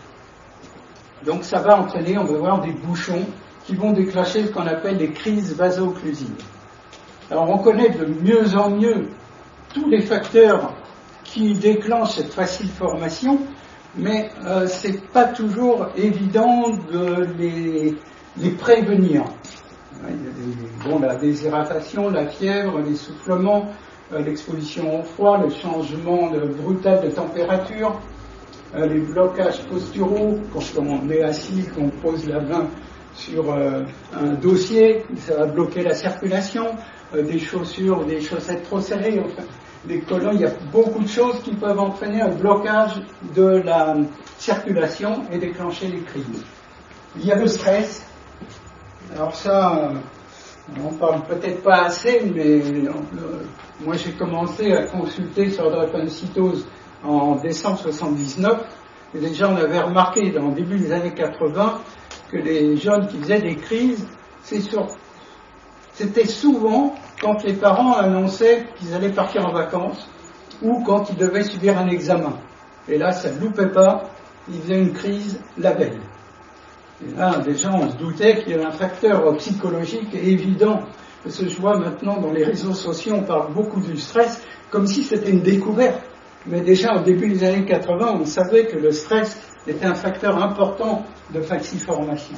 Donc 1.25 1.45
ça 1.45 1.61
va 1.61 1.81
entraîner, 1.81 2.19
on 2.19 2.25
va 2.25 2.39
voir, 2.39 2.61
des 2.61 2.73
bouchons 2.73 3.25
qui 3.65 3.77
vont 3.77 3.93
déclencher 3.93 4.47
ce 4.47 4.51
qu'on 4.51 4.67
appelle 4.67 4.99
des 4.99 5.11
crises 5.11 5.55
vaso-occlusives. 5.55 6.35
Alors 7.31 7.49
on 7.49 7.59
connaît 7.59 7.91
de 7.91 8.07
mieux 8.07 8.57
en 8.57 8.71
mieux 8.71 9.09
tous 9.73 9.89
les 9.89 10.03
facteurs 10.03 10.75
qui 11.25 11.55
déclenchent 11.55 12.17
cette 12.17 12.35
facile 12.35 12.69
formation, 12.69 13.39
mais 13.97 14.31
euh, 14.45 14.67
ce 14.67 14.89
n'est 14.89 14.99
pas 14.99 15.25
toujours 15.25 15.87
évident 15.97 16.71
de 16.71 17.27
les, 17.39 18.51
prévenir. 18.51 19.25
Bon, 20.85 20.99
la 20.99 21.15
déshydratation, 21.15 22.11
la 22.11 22.27
fièvre, 22.27 22.81
l'essoufflement, 22.81 23.69
l'exposition 24.19 25.01
au 25.01 25.03
froid, 25.03 25.39
le 25.39 25.51
changement 25.51 26.31
brutal 26.63 27.03
de 27.03 27.11
température. 27.11 28.01
euh, 28.75 28.87
les 28.87 29.01
blocages 29.01 29.63
posturaux, 29.65 30.39
quand 30.53 30.63
on 30.79 31.11
est 31.11 31.23
assis, 31.23 31.67
qu'on 31.75 31.91
pose 31.91 32.27
la 32.27 32.41
main 32.41 32.69
sur 33.15 33.53
euh, 33.53 33.83
un 34.15 34.33
dossier, 34.35 35.05
ça 35.17 35.37
va 35.37 35.47
bloquer 35.47 35.83
la 35.83 35.95
circulation, 35.95 36.67
euh, 37.15 37.23
des 37.23 37.39
chaussures, 37.39 38.05
des 38.07 38.21
chaussettes 38.21 38.63
trop 38.65 38.81
serrées, 38.81 39.21
enfin, 39.25 39.43
des 39.85 40.01
colons, 40.01 40.31
il 40.33 40.41
y 40.41 40.47
a 40.47 40.53
beaucoup 40.71 41.03
de 41.03 41.09
choses 41.09 41.43
qui 41.43 41.55
peuvent 41.55 41.79
entraîner 41.79 42.23
un 42.23 42.31
blocage 42.31 43.03
de 43.35 43.63
la 43.65 43.97
circulation 44.39 45.25
et 45.31 45.39
déclencher 45.39 45.89
les 45.89 46.01
crises. 46.01 46.45
Il 47.17 47.27
y 47.27 47.33
a 47.33 47.37
le 47.37 47.49
stress. 47.49 48.07
Alors 49.15 49.35
ça, 49.35 49.93
on 50.83 50.95
parle 50.95 51.23
peut-être 51.25 51.63
pas 51.63 51.83
assez, 51.85 52.23
mais 52.35 52.61
moi 53.81 53.97
j'ai 53.97 54.13
commencé 54.13 54.73
à 54.73 54.85
consulter 54.85 55.51
sur 55.51 55.69
la 55.69 55.77
drépanocytose 55.77 56.67
en 57.03 57.37
décembre 57.37 57.79
79, 57.79 58.61
et 59.15 59.19
déjà 59.19 59.51
on 59.51 59.57
avait 59.57 59.81
remarqué 59.81 60.31
dans 60.31 60.49
le 60.49 60.55
début 60.55 60.79
des 60.79 60.93
années 60.93 61.15
80 61.15 61.81
que 62.31 62.37
les 62.37 62.77
jeunes 62.77 63.09
qui 63.09 63.19
faisaient 63.19 63.41
des 63.41 63.57
crises, 63.57 64.07
c'était 65.93 66.27
souvent 66.27 66.95
quand 67.21 67.45
les 67.45 67.55
parents 67.55 67.95
annonçaient 67.95 68.67
qu'ils 68.77 68.95
allaient 68.95 69.13
partir 69.13 69.47
en 69.47 69.53
vacances 69.53 70.09
ou 70.63 70.83
quand 70.85 71.11
ils 71.11 71.17
devaient 71.17 71.45
subir 71.45 71.79
un 71.79 71.89
examen. 71.89 72.35
Et 72.89 72.99
là, 72.99 73.13
ça 73.13 73.31
ne 73.31 73.39
loupait 73.39 73.71
pas, 73.71 74.05
ils 74.49 74.61
faisaient 74.61 74.81
une 74.81 74.93
crise 74.93 75.41
la 75.59 75.73
veille. 75.73 76.01
Et 77.05 77.19
là, 77.19 77.39
déjà, 77.39 77.73
on 77.73 77.91
se 77.91 77.97
doutait 77.97 78.43
qu'il 78.43 78.53
y 78.53 78.55
avait 78.55 78.65
un 78.65 78.73
facteur 78.73 79.37
psychologique 79.37 80.15
évident. 80.15 80.81
Parce 81.23 81.39
que 81.39 81.49
je 81.49 81.61
vois 81.61 81.79
maintenant 81.79 82.21
dans 82.21 82.33
les 82.33 82.45
réseaux 82.45 82.75
sociaux, 82.75 83.15
on 83.19 83.23
parle 83.23 83.53
beaucoup 83.53 83.81
du 83.81 83.97
stress, 83.97 84.43
comme 84.71 84.87
si 84.87 85.05
c'était 85.05 85.31
une 85.31 85.43
découverte. 85.43 86.03
Mais 86.47 86.61
déjà, 86.61 86.97
au 86.97 87.03
début 87.03 87.29
des 87.29 87.45
années 87.45 87.65
80, 87.65 88.19
on 88.21 88.25
savait 88.27 88.67
que 88.67 88.77
le 88.77 88.91
stress 88.91 89.41
était 89.67 89.87
un 89.87 89.95
facteur 89.95 90.43
important 90.43 91.05
de 91.33 91.41
falsiformation. 91.41 92.37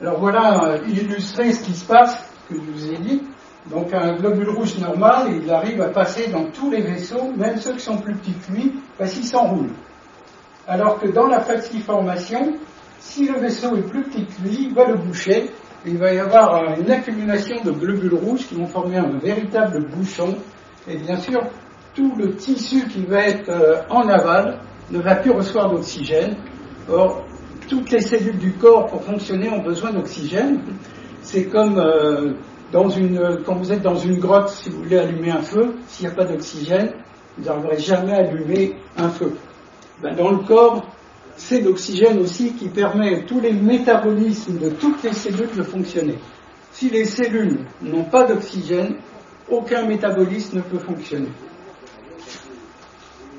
Alors 0.00 0.18
voilà, 0.18 0.64
euh, 0.64 0.78
illustrer 0.88 1.52
ce 1.52 1.64
qui 1.64 1.74
se 1.74 1.84
passe, 1.84 2.16
que 2.48 2.54
je 2.56 2.60
vous 2.60 2.92
ai 2.92 2.98
dit. 2.98 3.22
Donc 3.70 3.94
un 3.94 4.14
globule 4.14 4.50
rouge 4.50 4.78
normal, 4.78 5.28
il 5.42 5.50
arrive 5.50 5.80
à 5.80 5.88
passer 5.88 6.28
dans 6.28 6.44
tous 6.50 6.70
les 6.70 6.82
vaisseaux, 6.82 7.32
même 7.36 7.58
ceux 7.58 7.74
qui 7.74 7.80
sont 7.80 7.98
plus 7.98 8.14
petits 8.14 8.34
que 8.34 8.52
lui, 8.52 8.72
parce 8.98 9.14
qu'il 9.14 9.24
s'enroule. 9.24 9.70
Alors 10.66 10.98
que 10.98 11.08
dans 11.08 11.26
la 11.26 11.40
falsiformation, 11.40 12.54
si 12.98 13.28
le 13.28 13.38
vaisseau 13.38 13.76
est 13.76 13.82
plus 13.82 14.02
petit 14.02 14.24
que 14.24 14.42
lui, 14.42 14.68
il 14.68 14.74
va 14.74 14.86
le 14.86 14.96
boucher, 14.96 15.50
il 15.86 15.98
va 15.98 16.14
y 16.14 16.18
avoir 16.18 16.54
euh, 16.54 16.76
une 16.80 16.90
accumulation 16.90 17.56
de 17.62 17.70
globules 17.70 18.14
rouges 18.14 18.46
qui 18.46 18.54
vont 18.54 18.66
former 18.66 18.96
un 18.96 19.18
véritable 19.18 19.86
bouchon. 19.90 20.36
Et 20.88 20.96
bien 20.96 21.18
sûr, 21.18 21.42
tout 21.94 22.14
le 22.16 22.34
tissu 22.36 22.88
qui 22.88 23.04
va 23.04 23.26
être 23.26 23.48
euh, 23.50 23.82
en 23.90 24.08
aval 24.08 24.60
ne 24.90 25.00
va 25.00 25.16
plus 25.16 25.30
recevoir 25.30 25.70
d'oxygène. 25.70 26.36
Or, 26.90 27.24
toutes 27.68 27.90
les 27.90 28.00
cellules 28.00 28.38
du 28.38 28.52
corps, 28.52 28.86
pour 28.86 29.04
fonctionner, 29.04 29.50
ont 29.50 29.62
besoin 29.62 29.92
d'oxygène. 29.92 30.60
C'est 31.20 31.46
comme 31.46 31.78
euh, 31.78 32.32
dans 32.72 32.88
une, 32.88 33.42
quand 33.44 33.56
vous 33.56 33.70
êtes 33.70 33.82
dans 33.82 33.96
une 33.96 34.18
grotte, 34.18 34.48
si 34.48 34.70
vous 34.70 34.82
voulez 34.82 34.98
allumer 34.98 35.30
un 35.30 35.42
feu, 35.42 35.74
s'il 35.86 36.06
n'y 36.06 36.12
a 36.12 36.16
pas 36.16 36.24
d'oxygène, 36.24 36.92
vous 37.36 37.44
n'arriverez 37.44 37.78
jamais 37.78 38.12
à 38.12 38.18
allumer 38.18 38.76
un 38.96 39.10
feu. 39.10 39.34
Ben, 40.02 40.14
dans 40.14 40.30
le 40.30 40.38
corps, 40.38 40.84
c'est 41.36 41.60
l'oxygène 41.60 42.18
aussi 42.18 42.52
qui 42.54 42.68
permet 42.68 43.24
tous 43.24 43.40
les 43.40 43.52
métabolismes 43.52 44.58
de 44.58 44.70
toutes 44.70 45.02
les 45.02 45.12
cellules 45.12 45.54
de 45.56 45.62
fonctionner. 45.62 46.18
Si 46.72 46.90
les 46.90 47.04
cellules 47.04 47.60
n'ont 47.82 48.04
pas 48.04 48.24
d'oxygène, 48.24 48.96
aucun 49.48 49.86
métabolisme 49.86 50.56
ne 50.58 50.62
peut 50.62 50.78
fonctionner. 50.78 51.28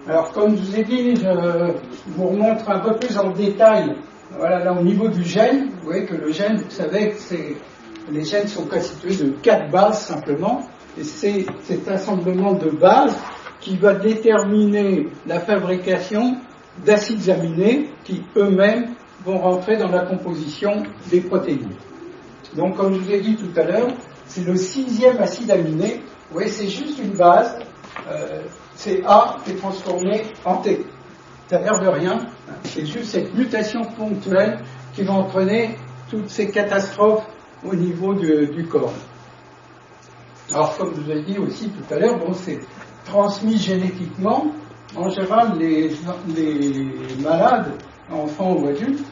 Alors, 0.08 0.32
comme 0.34 0.56
je 0.56 0.62
vous 0.62 0.76
ai 0.78 0.84
dit, 0.84 1.16
je 1.16 2.12
vous 2.12 2.28
remontre 2.28 2.70
un 2.70 2.80
peu 2.80 2.96
plus 2.96 3.18
en 3.18 3.32
détail. 3.32 3.96
Voilà, 4.38 4.64
là, 4.64 4.74
au 4.74 4.84
niveau 4.84 5.08
du 5.08 5.24
gène, 5.24 5.70
vous 5.80 5.86
voyez 5.86 6.06
que 6.06 6.16
le 6.16 6.32
gène, 6.32 6.58
vous 6.58 6.70
savez 6.70 7.10
que 7.12 8.12
les 8.12 8.24
gènes 8.24 8.48
sont 8.48 8.66
constitués 8.66 9.16
de 9.16 9.32
quatre 9.42 9.72
bases 9.72 10.06
simplement, 10.06 10.62
et 10.98 11.04
c'est 11.04 11.46
cet 11.64 11.88
assemblement 11.88 12.54
de 12.54 12.70
bases 12.70 13.18
qui 13.60 13.78
va 13.78 13.96
déterminer 13.96 15.08
la 15.26 15.40
fabrication 15.40 16.38
d'acides 16.84 17.30
aminés 17.30 17.90
qui 18.04 18.24
eux-mêmes 18.36 18.96
vont 19.24 19.38
rentrer 19.38 19.78
dans 19.78 19.90
la 19.90 20.06
composition 20.06 20.84
des 21.10 21.22
protéines. 21.22 21.76
Donc, 22.56 22.78
comme 22.78 22.94
je 22.94 23.00
vous 23.00 23.12
ai 23.12 23.22
dit 23.22 23.36
tout 23.36 23.52
à 23.60 23.64
l'heure, 23.64 23.88
c'est 24.26 24.46
le 24.46 24.56
sixième 24.56 25.18
acide 25.18 25.52
aminé. 25.52 26.02
Vous 26.30 26.34
voyez, 26.34 26.50
c'est 26.50 26.68
juste 26.68 27.00
une 27.00 27.14
base. 27.14 27.58
Euh, 28.10 28.42
c'est 28.76 29.04
A 29.06 29.38
qui 29.44 29.52
est 29.52 29.56
transformé 29.56 30.24
en 30.44 30.58
T. 30.58 30.86
Ça 31.48 31.60
l'air 31.60 31.80
de 31.80 31.88
rien, 31.88 32.26
c'est 32.64 32.86
juste 32.86 33.12
cette 33.12 33.34
mutation 33.36 33.82
ponctuelle 33.84 34.60
qui 34.94 35.04
va 35.04 35.14
entraîner 35.14 35.78
toutes 36.10 36.30
ces 36.30 36.50
catastrophes 36.50 37.26
au 37.64 37.76
niveau 37.76 38.14
du 38.16 38.66
corps. 38.66 38.94
Alors, 40.54 40.76
comme 40.78 40.94
je 40.96 41.02
vous 41.02 41.12
ai 41.12 41.22
dit 41.24 41.38
aussi 41.38 41.70
tout 41.70 41.94
à 41.94 42.00
l'heure, 42.00 42.18
bon, 42.18 42.34
c'est 42.34 42.60
transmis 43.06 43.58
génétiquement. 43.58 44.48
En 44.96 45.10
général, 45.10 45.58
les, 45.60 45.92
malades, 47.22 47.74
enfants 48.12 48.54
ou 48.54 48.68
adultes, 48.68 49.06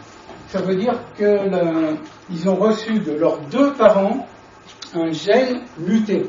ça 0.47 0.61
veut 0.61 0.75
dire 0.75 0.93
qu'ils 1.17 2.49
ont 2.49 2.55
reçu 2.55 2.99
de 2.99 3.13
leurs 3.13 3.39
deux 3.51 3.73
parents 3.73 4.25
un 4.93 5.11
gène 5.11 5.61
muté. 5.77 6.23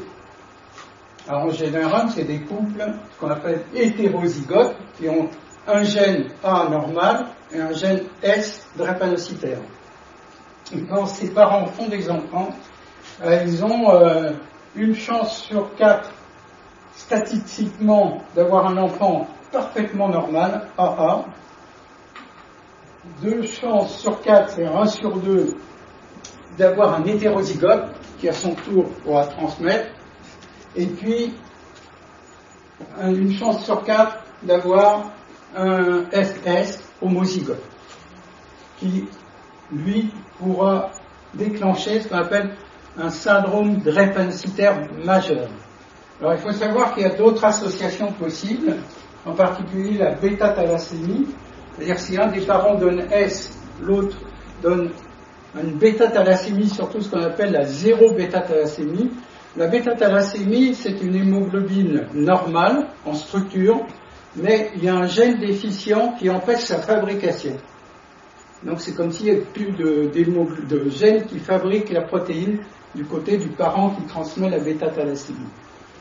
Alors 1.28 1.44
en 1.44 1.50
général, 1.50 2.08
c'est 2.10 2.24
des 2.24 2.40
couples 2.40 2.84
qu'on 3.20 3.30
appelle 3.30 3.64
hétérozygotes 3.74 4.76
qui 4.98 5.08
ont 5.08 5.28
un 5.66 5.82
gène 5.82 6.28
A 6.42 6.68
normal 6.68 7.26
et 7.52 7.60
un 7.60 7.72
gène 7.72 8.00
S 8.22 8.66
drépanocytaire. 8.76 9.60
Quand 10.90 11.06
ces 11.06 11.30
parents 11.32 11.66
font 11.66 11.88
des 11.88 12.10
enfants, 12.10 12.48
euh, 13.22 13.42
ils 13.44 13.64
ont 13.64 13.90
euh, 13.90 14.32
une 14.74 14.94
chance 14.94 15.44
sur 15.44 15.74
quatre 15.76 16.10
statistiquement 16.96 18.22
d'avoir 18.34 18.66
un 18.66 18.76
enfant 18.78 19.26
parfaitement 19.54 20.08
normal, 20.08 20.68
AA. 20.76 21.24
Deux 23.22 23.46
chances 23.46 23.98
sur 23.98 24.20
quatre, 24.20 24.50
c'est 24.50 24.66
un 24.66 24.86
sur 24.86 25.16
deux, 25.16 25.56
d'avoir 26.58 26.94
un 26.94 27.04
hétérozygote 27.04 27.86
qui 28.18 28.28
à 28.28 28.32
son 28.32 28.54
tour 28.54 28.90
pourra 29.04 29.26
transmettre 29.26 29.88
et 30.74 30.86
puis 30.86 31.32
une 33.00 33.32
chance 33.32 33.64
sur 33.64 33.84
quatre 33.84 34.24
d'avoir 34.42 35.12
un 35.56 36.04
SS 36.10 36.82
homozygote, 37.00 37.62
qui, 38.78 39.06
lui, 39.70 40.12
pourra 40.38 40.90
déclencher 41.34 42.00
ce 42.00 42.08
qu'on 42.08 42.16
appelle 42.16 42.56
un 42.98 43.10
syndrome 43.10 43.76
drépanocytaire 43.78 44.88
majeur. 45.04 45.48
Alors 46.20 46.34
il 46.34 46.40
faut 46.40 46.52
savoir 46.52 46.94
qu'il 46.94 47.04
y 47.04 47.06
a 47.06 47.14
d'autres 47.14 47.44
associations 47.44 48.12
possibles, 48.12 48.76
en 49.26 49.32
particulier 49.32 49.98
la 49.98 50.12
bêta-thalassémie, 50.14 51.26
c'est-à-dire 51.76 51.98
si 51.98 52.16
un 52.18 52.28
des 52.28 52.42
parents 52.42 52.74
donne 52.74 53.04
S, 53.10 53.58
l'autre 53.82 54.16
donne 54.62 54.90
une 55.60 55.78
bêta-thalassémie, 55.78 56.68
surtout 56.68 57.00
ce 57.00 57.10
qu'on 57.10 57.22
appelle 57.22 57.52
la 57.52 57.64
zéro 57.64 58.12
bêta-thalassémie, 58.12 59.10
la 59.56 59.68
bêta-thalassémie, 59.68 60.74
c'est 60.74 61.00
une 61.00 61.14
hémoglobine 61.14 62.08
normale 62.12 62.88
en 63.06 63.14
structure, 63.14 63.86
mais 64.36 64.72
il 64.74 64.84
y 64.84 64.88
a 64.88 64.96
un 64.96 65.06
gène 65.06 65.38
déficient 65.38 66.14
qui 66.18 66.28
empêche 66.28 66.64
sa 66.64 66.78
fabrication. 66.78 67.56
Donc 68.64 68.80
c'est 68.80 68.94
comme 68.94 69.12
s'il 69.12 69.26
n'y 69.26 69.32
avait 69.32 69.42
plus 69.42 69.72
de, 69.72 70.10
de, 70.12 70.88
gènes 70.88 71.26
qui 71.26 71.38
fabriquent 71.38 71.90
la 71.90 72.02
protéine 72.02 72.60
du 72.94 73.04
côté 73.04 73.36
du 73.36 73.48
parent 73.48 73.90
qui 73.90 74.02
transmet 74.06 74.50
la 74.50 74.58
bêta-thalassémie. 74.58 75.38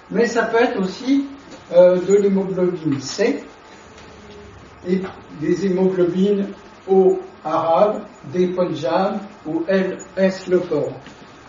Mais 0.09 0.25
ça 0.25 0.43
peut 0.43 0.61
être 0.61 0.79
aussi 0.79 1.27
euh, 1.73 1.97
de 1.97 2.15
l'hémoglobine 2.15 2.99
C 2.99 3.43
et 4.87 5.01
des 5.39 5.65
hémoglobines 5.65 6.47
O 6.87 7.19
arabes, 7.43 8.03
des 8.31 8.47
Punjab 8.47 9.17
ou 9.45 9.63
LS 9.67 10.47
le 10.49 10.59
corps. 10.59 10.93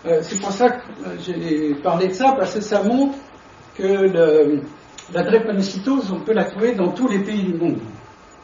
Euh, 0.05 0.19
c'est 0.21 0.39
pour 0.39 0.51
ça 0.51 0.69
que 0.69 0.81
euh, 1.05 1.17
j'ai 1.19 1.75
parlé 1.75 2.07
de 2.07 2.13
ça, 2.13 2.33
parce 2.37 2.53
que 2.53 2.61
ça 2.61 2.83
montre 2.83 3.17
que 3.75 4.61
la 5.13 5.23
drépanocytose, 5.23 6.11
on 6.11 6.21
peut 6.21 6.33
la 6.33 6.45
trouver 6.45 6.73
dans 6.73 6.91
tous 6.91 7.07
les 7.07 7.19
pays 7.19 7.43
du 7.43 7.53
monde. 7.53 7.79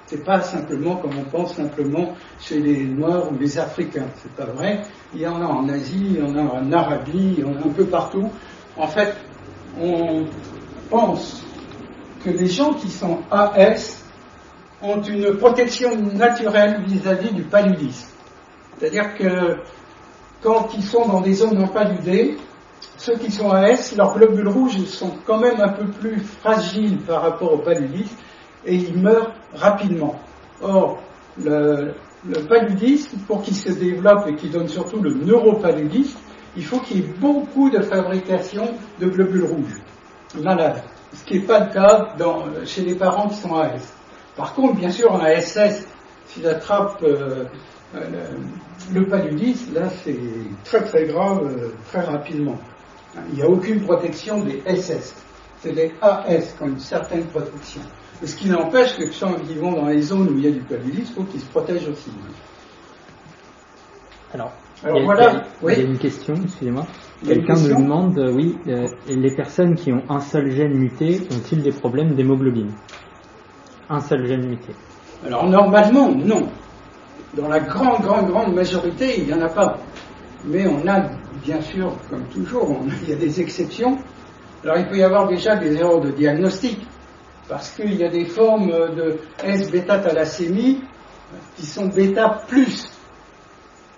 C'est 0.08 0.26
pas 0.26 0.42
simplement 0.42 0.98
comme 0.98 1.18
on 1.18 1.24
pense 1.24 1.56
simplement 1.56 2.16
chez 2.40 2.60
les 2.60 2.84
Noirs 2.84 3.32
ou 3.32 3.38
les 3.40 3.58
Africains. 3.58 4.08
C'est 4.18 4.36
pas 4.36 4.52
vrai. 4.52 4.82
Il 5.14 5.22
y 5.22 5.28
en 5.28 5.42
a 5.42 5.46
en 5.46 5.70
Asie, 5.70 6.04
il 6.04 6.18
y 6.18 6.22
en 6.22 6.36
a 6.36 6.42
en 6.42 6.72
Arabie, 6.74 7.36
il 7.38 7.40
y 7.40 7.44
en 7.46 7.56
a 7.56 7.66
un 7.66 7.72
peu 7.72 7.86
partout. 7.86 8.30
En 8.76 8.88
fait, 8.88 9.16
on 9.80 10.26
pense 10.90 11.46
que 12.24 12.30
les 12.30 12.48
gens 12.48 12.74
qui 12.74 12.90
sont 12.90 13.20
AS 13.32 14.04
ont 14.82 15.02
une 15.02 15.38
protection 15.38 15.96
naturelle 15.96 16.84
vis-à-vis 16.88 17.32
du 17.34 17.44
paludisme. 17.44 18.08
C'est-à-dire 18.78 19.16
que 19.16 19.58
quand 20.42 20.70
ils 20.76 20.84
sont 20.84 21.08
dans 21.08 21.22
des 21.22 21.34
zones 21.34 21.58
non 21.58 21.68
paludées, 21.68 22.38
ceux 22.98 23.16
qui 23.18 23.32
sont 23.32 23.52
à 23.52 23.70
S, 23.70 23.96
leurs 23.96 24.18
globules 24.18 24.48
rouges 24.48 24.84
sont 24.86 25.12
quand 25.26 25.40
même 25.40 25.60
un 25.62 25.70
peu 25.70 25.86
plus 25.86 26.20
fragiles 26.20 26.98
par 27.00 27.22
rapport 27.22 27.54
au 27.54 27.58
paludisme 27.60 28.16
et 28.66 28.76
ils 28.76 28.98
meurent 28.98 29.34
rapidement. 29.54 30.20
Or, 30.62 31.00
le, 31.44 31.94
paludisme, 32.48 33.18
pour 33.28 33.42
qu'il 33.42 33.56
se 33.56 33.72
développe 33.72 34.28
et 34.28 34.36
qu'il 34.36 34.52
donne 34.52 34.68
surtout 34.68 35.02
le 35.02 35.14
neuropaludisme, 35.14 36.20
il 36.56 36.66
faut 36.66 36.80
qu'il 36.80 36.98
y 36.98 37.00
ait 37.00 37.14
beaucoup 37.20 37.70
de 37.70 37.82
fabrication 37.82 38.70
de 39.00 39.08
globules 39.08 39.46
rouges 39.46 39.82
malades, 40.40 40.84
ce 41.14 41.24
qui 41.26 41.40
n'est 41.40 41.46
pas 41.46 41.60
le 41.60 41.74
cas 41.74 42.16
chez 42.66 42.82
les 42.84 42.96
parents 42.96 43.28
qui 43.28 43.36
sont 43.36 43.56
AS. 43.56 43.94
Par 44.36 44.54
contre, 44.54 44.76
bien 44.76 44.92
sûr, 44.92 45.12
en 45.12 45.20
ASS, 45.20 45.86
s'il 46.28 46.48
attrape 46.48 47.04
euh, 47.04 47.46
euh, 47.96 48.28
le 48.94 49.06
paludisme, 49.06 49.74
là 49.74 49.90
c'est 50.04 50.18
très 50.64 50.84
très 50.84 51.06
grave 51.06 51.42
euh, 51.44 51.70
très 51.90 52.02
rapidement. 52.02 52.58
Il 53.30 53.36
n'y 53.36 53.42
a 53.42 53.50
aucune 53.50 53.82
protection 53.82 54.42
des 54.42 54.64
SS. 54.66 55.16
C'est 55.60 55.74
des 55.74 55.94
AS 56.02 56.54
qui 56.58 56.64
ont 56.64 56.68
une 56.68 56.80
certaine 56.80 57.26
protection. 57.26 57.82
ce 58.24 58.36
qui 58.36 58.50
n'empêche 58.50 58.96
que 58.96 59.02
les 59.02 59.12
gens 59.12 59.34
qui 59.34 59.56
vont 59.56 59.74
dans 59.74 59.88
les 59.88 60.02
zones 60.02 60.30
où 60.30 60.38
il 60.38 60.46
y 60.46 60.48
a 60.48 60.52
du 60.52 60.62
paludisme, 60.62 61.02
il 61.02 61.14
faut 61.16 61.24
qu'ils 61.24 61.42
se 61.42 61.46
protègent 61.48 61.90
aussi. 61.90 62.12
Alors, 64.34 64.54
voilà. 64.84 65.44
Il 65.64 65.70
y 65.70 65.82
a 65.82 65.84
une 65.84 65.98
question, 65.98 66.34
excusez-moi. 66.44 66.86
Quelqu'un 67.26 67.54
me 67.54 67.70
demande, 67.70 68.18
euh, 68.18 68.32
oui, 68.34 68.58
euh, 68.68 68.88
les 69.08 69.36
personnes 69.36 69.76
qui 69.76 69.92
ont 69.92 70.02
un 70.10 70.20
seul 70.22 70.50
gène 70.52 70.74
muté 70.74 71.22
ont-ils 71.32 71.62
des 71.62 71.72
problèmes 71.72 72.16
d'hémoglobine? 72.16 72.72
Un 73.90 74.00
seul 74.00 74.26
gène 74.26 74.48
muté 74.48 74.74
Alors 75.26 75.48
normalement, 75.48 76.10
non. 76.10 76.50
Dans 77.36 77.48
la 77.48 77.60
grande, 77.60 78.02
grande, 78.02 78.28
grande 78.28 78.56
majorité, 78.56 79.20
il 79.20 79.26
n'y 79.26 79.34
en 79.34 79.42
a 79.42 79.50
pas. 79.50 79.78
Mais 80.46 80.66
on 80.66 80.88
a, 80.88 81.12
bien 81.44 81.62
sûr, 81.62 81.94
comme 82.10 82.24
toujours, 82.34 82.82
il 83.04 83.10
y 83.10 83.14
a 83.14 83.18
des 83.18 83.40
exceptions. 83.40 84.00
Alors 84.64 84.78
il 84.78 84.88
peut 84.88 84.98
y 84.98 85.04
avoir 85.04 85.28
déjà 85.28 85.56
des 85.56 85.76
erreurs 85.76 86.02
de 86.02 86.10
diagnostic, 86.10 86.80
parce 87.48 87.70
qu'il 87.72 87.96
y 87.96 88.04
a 88.04 88.10
des 88.10 88.26
formes 88.26 88.72
de 88.96 89.18
S-bêta-thalassémie 89.44 90.82
qui 91.56 91.66
sont 91.66 91.88
bêta 91.88 92.42
plus 92.48 92.90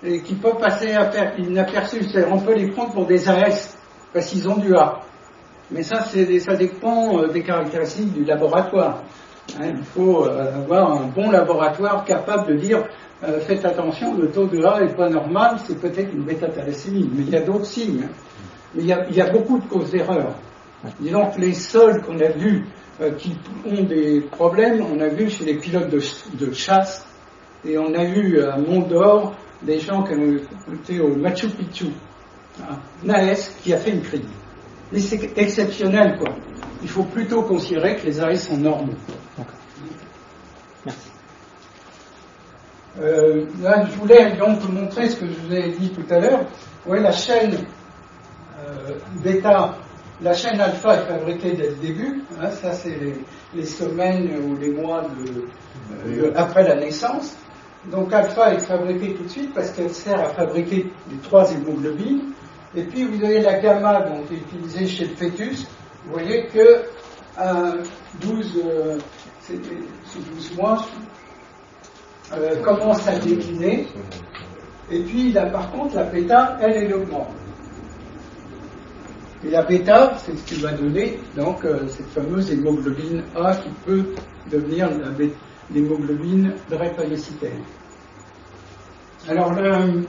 et 0.03 0.22
qui 0.22 0.36
peuvent 0.36 0.57
passer 0.57 0.95
inaperçus. 1.38 2.05
On 2.31 2.39
peut 2.39 2.55
les 2.55 2.67
prendre 2.67 2.93
pour 2.93 3.05
des 3.05 3.29
AS, 3.29 3.77
parce 4.13 4.27
qu'ils 4.27 4.48
ont 4.50 4.57
du 4.57 4.75
A. 4.75 5.00
Mais 5.72 5.83
ça, 5.83 6.03
ça 6.03 6.55
dépend 6.55 7.17
euh, 7.17 7.27
des 7.29 7.41
caractéristiques 7.41 8.13
du 8.13 8.25
laboratoire. 8.25 9.03
Hein, 9.60 9.72
il 9.75 9.83
faut 9.83 10.25
euh, 10.25 10.55
avoir 10.55 11.01
un 11.01 11.07
bon 11.07 11.31
laboratoire 11.31 12.03
capable 12.05 12.53
de 12.53 12.60
dire 12.60 12.83
euh, 13.24 13.39
faites 13.39 13.65
attention, 13.65 14.15
le 14.15 14.29
taux 14.29 14.45
de 14.45 14.63
A 14.63 14.81
n'est 14.81 14.93
pas 14.93 15.10
normal, 15.10 15.57
c'est 15.65 15.79
peut-être 15.79 16.13
une 16.13 16.24
bêta-thalassémie. 16.24 17.10
Mais 17.13 17.24
il 17.24 17.29
y 17.29 17.36
a 17.36 17.41
d'autres 17.41 17.65
signes. 17.65 18.07
Mais 18.75 18.83
il 18.83 19.15
y, 19.15 19.22
a, 19.22 19.29
beaucoup 19.29 19.60
de 19.60 19.65
causes 19.65 19.91
d'erreur. 19.91 20.36
Disons 21.00 21.27
que 21.27 21.39
les 21.39 21.53
seuls 21.53 22.01
qu'on 22.01 22.19
a 22.19 22.29
vus 22.29 22.65
qui 23.19 23.38
ont 23.65 23.83
des 23.83 24.22
problèmes, 24.22 24.83
on 24.91 25.00
a 25.00 25.10
vu 25.10 25.29
chez 25.29 25.45
les 25.45 25.55
pilotes 25.55 25.89
de, 25.89 26.51
chasse, 26.51 27.07
et 27.63 27.77
on 27.77 27.93
a 27.93 28.03
eu 28.03 28.41
à 28.41 28.57
Mont 28.57 28.81
d'Or 28.81 29.36
des 29.65 29.79
gens 29.79 30.03
qui 30.03 30.13
ont 30.13 30.74
été 30.74 31.00
au 31.00 31.15
Machu 31.15 31.50
Picchu, 31.50 31.88
hein, 32.62 32.77
Naes, 33.03 33.51
qui 33.62 33.74
a 33.74 33.77
fait 33.77 33.91
une 33.91 34.01
crise. 34.01 34.22
Mais 34.91 35.00
c'est 35.00 35.38
exceptionnel, 35.38 36.17
quoi. 36.20 36.36
Il 36.82 36.89
faut 36.89 37.03
plutôt 37.03 37.43
considérer 37.43 37.96
que 37.96 38.05
les 38.05 38.20
arrêts 38.20 38.36
sont 38.36 38.58
normaux. 38.58 38.93
Merci. 40.86 41.10
Euh, 43.00 43.46
là, 43.62 43.86
je 43.86 43.96
voulais 43.98 44.36
donc 44.36 44.60
vous 44.60 44.72
montrer 44.72 45.10
ce 45.10 45.15
que 45.15 45.25
je 45.25 45.34
vous 45.34 45.53
ai 45.53 45.70
dit 45.72 45.89
tout 45.91 46.05
à 46.13 46.20
l'heure. 46.20 46.41
Vous 46.41 46.89
voyez, 46.89 47.01
la 47.01 47.13
chaîne 47.13 47.55
euh, 48.60 48.91
bêta, 49.24 49.77
la 50.22 50.34
chaîne 50.34 50.60
alpha 50.60 50.96
est 50.96 51.05
fabriquée 51.08 51.53
dès 51.53 51.70
le 51.70 51.75
début. 51.75 52.22
Hein, 52.39 52.51
ça, 52.51 52.74
c'est 52.74 52.98
les, 53.55 53.65
semaines 53.65 54.30
ou 54.43 54.58
les 54.58 54.71
mois 54.71 55.04
après 56.36 56.63
la 56.63 56.76
naissance. 56.76 57.36
Donc 57.91 58.13
alpha 58.13 58.54
est 58.54 58.60
fabriquée 58.60 59.13
tout 59.13 59.24
de 59.24 59.30
suite 59.30 59.54
parce 59.54 59.72
qu'elle 59.72 59.89
sert 59.93 60.19
à 60.19 60.30
fabriquer 60.30 60.91
les 61.12 61.17
trois 61.17 61.52
hémoglobines. 61.52 62.32
Et 62.76 62.84
puis 62.84 63.04
vous 63.04 63.24
avez 63.24 63.41
la 63.41 63.60
gamma 63.60 64.02
donc 64.02 64.32
utilisée 64.32 64.88
chez 64.88 65.06
le 65.06 65.15
fœtus. 65.15 65.67
Vous 66.06 66.13
voyez 66.13 66.48
que 66.48 66.84
à 67.38 67.74
12, 68.22 68.62
euh, 68.65 68.98
12 69.50 70.56
mois 70.58 70.86
euh, 72.34 72.62
commence 72.62 73.08
à 73.08 73.17
décliner. 73.19 73.88
Et 74.89 75.00
puis 75.02 75.34
là 75.34 75.48
par 75.48 75.69
contre 75.72 75.96
la 75.96 76.04
bêta, 76.04 76.58
elle, 76.62 76.86
elle 76.86 76.93
augmente. 76.93 77.30
Et 79.46 79.50
la 79.50 79.63
bêta, 79.63 80.13
c'est 80.19 80.38
ce 80.38 80.43
qui 80.46 80.62
va 80.62 80.72
donner 80.72 81.19
donc 81.36 81.65
euh, 81.65 81.86
cette 81.89 82.08
fameuse 82.08 82.50
hémoglobine 82.50 83.24
A 83.36 83.54
qui 83.58 83.69
peut 83.86 84.06
devenir 84.50 84.89
la 84.89 85.10
bêta 85.10 85.36
l'hémoglobine 85.71 86.54
drépanocytaire. 86.69 87.52
Alors, 89.28 89.54
euh, 89.58 90.02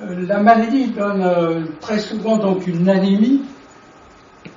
la 0.00 0.40
maladie 0.40 0.88
donne 0.88 1.22
euh, 1.22 1.64
très 1.80 1.98
souvent 1.98 2.36
donc 2.36 2.66
une 2.66 2.88
anémie, 2.88 3.42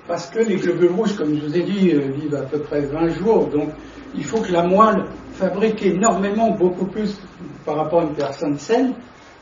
parce 0.08 0.30
que 0.30 0.40
les 0.40 0.56
globules 0.56 0.92
rouges, 0.92 1.16
comme 1.16 1.36
je 1.36 1.46
vous 1.46 1.58
ai 1.58 1.64
dit, 1.64 1.92
euh, 1.94 2.12
vivent 2.12 2.36
à 2.36 2.44
peu 2.44 2.60
près 2.60 2.82
20 2.82 3.10
jours, 3.10 3.48
donc 3.48 3.70
il 4.16 4.24
faut 4.24 4.42
que 4.42 4.52
la 4.52 4.64
moelle 4.64 5.06
fabrique 5.34 5.84
énormément, 5.84 6.52
beaucoup 6.52 6.86
plus 6.86 7.20
par 7.66 7.78
rapport 7.78 8.02
à 8.02 8.04
une 8.04 8.16
personne 8.16 8.58
saine. 8.58 8.94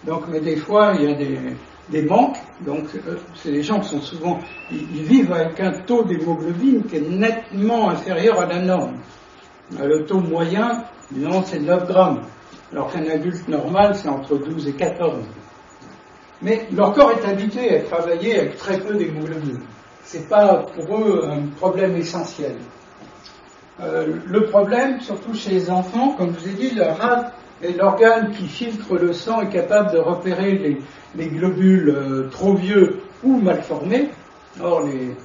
Donc, 0.06 0.24
mais 0.30 0.40
des 0.40 0.58
fois, 0.58 0.94
il 1.00 1.10
y 1.10 1.14
a 1.14 1.16
des, 1.90 2.02
manques. 2.04 2.38
Donc, 2.66 2.86
c'est 3.36 3.52
des 3.52 3.64
gens 3.64 3.80
qui 3.80 3.90
sont 3.90 4.02
souvent, 4.02 4.40
ils 4.72 5.04
vivent 5.04 5.32
avec 5.32 5.60
un 5.60 5.72
taux 5.86 6.04
d'hémoglobine 6.04 6.84
qui 6.84 6.98
est 6.98 7.10
nettement 7.10 7.90
inférieur 7.90 8.40
à 8.40 8.46
la 8.46 8.60
norme. 8.60 8.98
Euh, 9.74 9.88
le 9.88 10.06
taux 10.06 10.20
moyen, 10.20 10.84
non, 11.12 11.44
c'est 11.44 11.60
9 11.60 11.88
grammes, 11.88 12.22
alors 12.72 12.92
qu'un 12.92 13.08
adulte 13.10 13.48
normal, 13.48 13.96
c'est 13.96 14.10
entre 14.10 14.38
12 14.38 14.68
et 14.68 14.74
14. 14.74 15.24
Mais 16.42 16.68
leur 16.72 16.94
corps 16.94 17.12
est 17.12 17.28
habitué 17.28 17.78
à 17.78 17.82
travailler 17.82 18.40
avec 18.40 18.58
très 18.58 18.80
peu 18.80 18.94
d'hémoglobine. 18.94 19.60
Ce 20.04 20.18
n'est 20.18 20.26
pas 20.26 20.66
pour 20.76 21.00
eux 21.00 21.28
un 21.28 21.48
problème 21.58 21.96
essentiel. 21.96 22.58
Euh, 23.82 24.18
le 24.26 24.46
problème, 24.46 25.02
surtout 25.02 25.34
chez 25.34 25.52
les 25.52 25.70
enfants, 25.70 26.14
comme 26.18 26.34
je 26.36 26.40
vous 26.40 26.50
ai 26.50 26.54
dit, 26.54 26.76
le 26.76 26.84
rat 26.84 27.32
est 27.64 27.72
l'organe 27.72 28.32
qui 28.32 28.48
filtre 28.48 28.96
le 28.96 29.14
sang 29.14 29.42
est 29.42 29.50
capable 29.50 29.92
de 29.92 29.98
repérer 29.98 30.78
les, 31.16 31.28
globules 31.28 31.90
euh, 31.90 32.30
trop 32.30 32.54
vieux 32.54 33.00
ou 33.24 33.40
mal 33.40 33.64
formés. 33.64 34.10
Or, 34.62 34.84
les, 34.84 35.16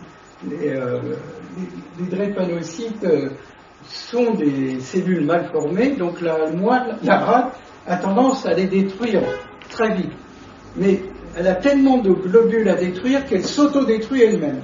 les, 0.49 0.81
les 2.01 2.07
drépanocytes 2.07 3.07
sont 3.91 4.35
des 4.35 4.81
cellules 4.81 5.25
mal 5.25 5.51
formées, 5.51 5.97
donc 5.97 6.21
la 6.21 6.51
moelle, 6.51 6.97
la 7.03 7.19
rate, 7.19 7.61
a 7.87 7.97
tendance 7.97 8.47
à 8.47 8.55
les 8.55 8.67
détruire 8.67 9.23
très 9.69 9.95
vite. 9.95 10.13
Mais 10.77 11.03
elle 11.37 11.47
a 11.47 11.55
tellement 11.55 11.99
de 11.99 12.11
globules 12.11 12.69
à 12.69 12.75
détruire 12.75 13.25
qu'elle 13.27 13.45
s'autodétruit 13.45 14.23
elle-même. 14.23 14.63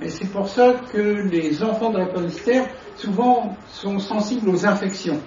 Et 0.00 0.08
c'est 0.08 0.30
pour 0.30 0.48
ça 0.48 0.74
que 0.92 0.98
les 0.98 1.62
enfants 1.62 1.90
de 1.90 1.94
drépanocytaires, 1.94 2.66
souvent, 2.96 3.56
sont 3.68 3.98
sensibles 3.98 4.48
aux 4.50 4.66
infections. 4.66 5.20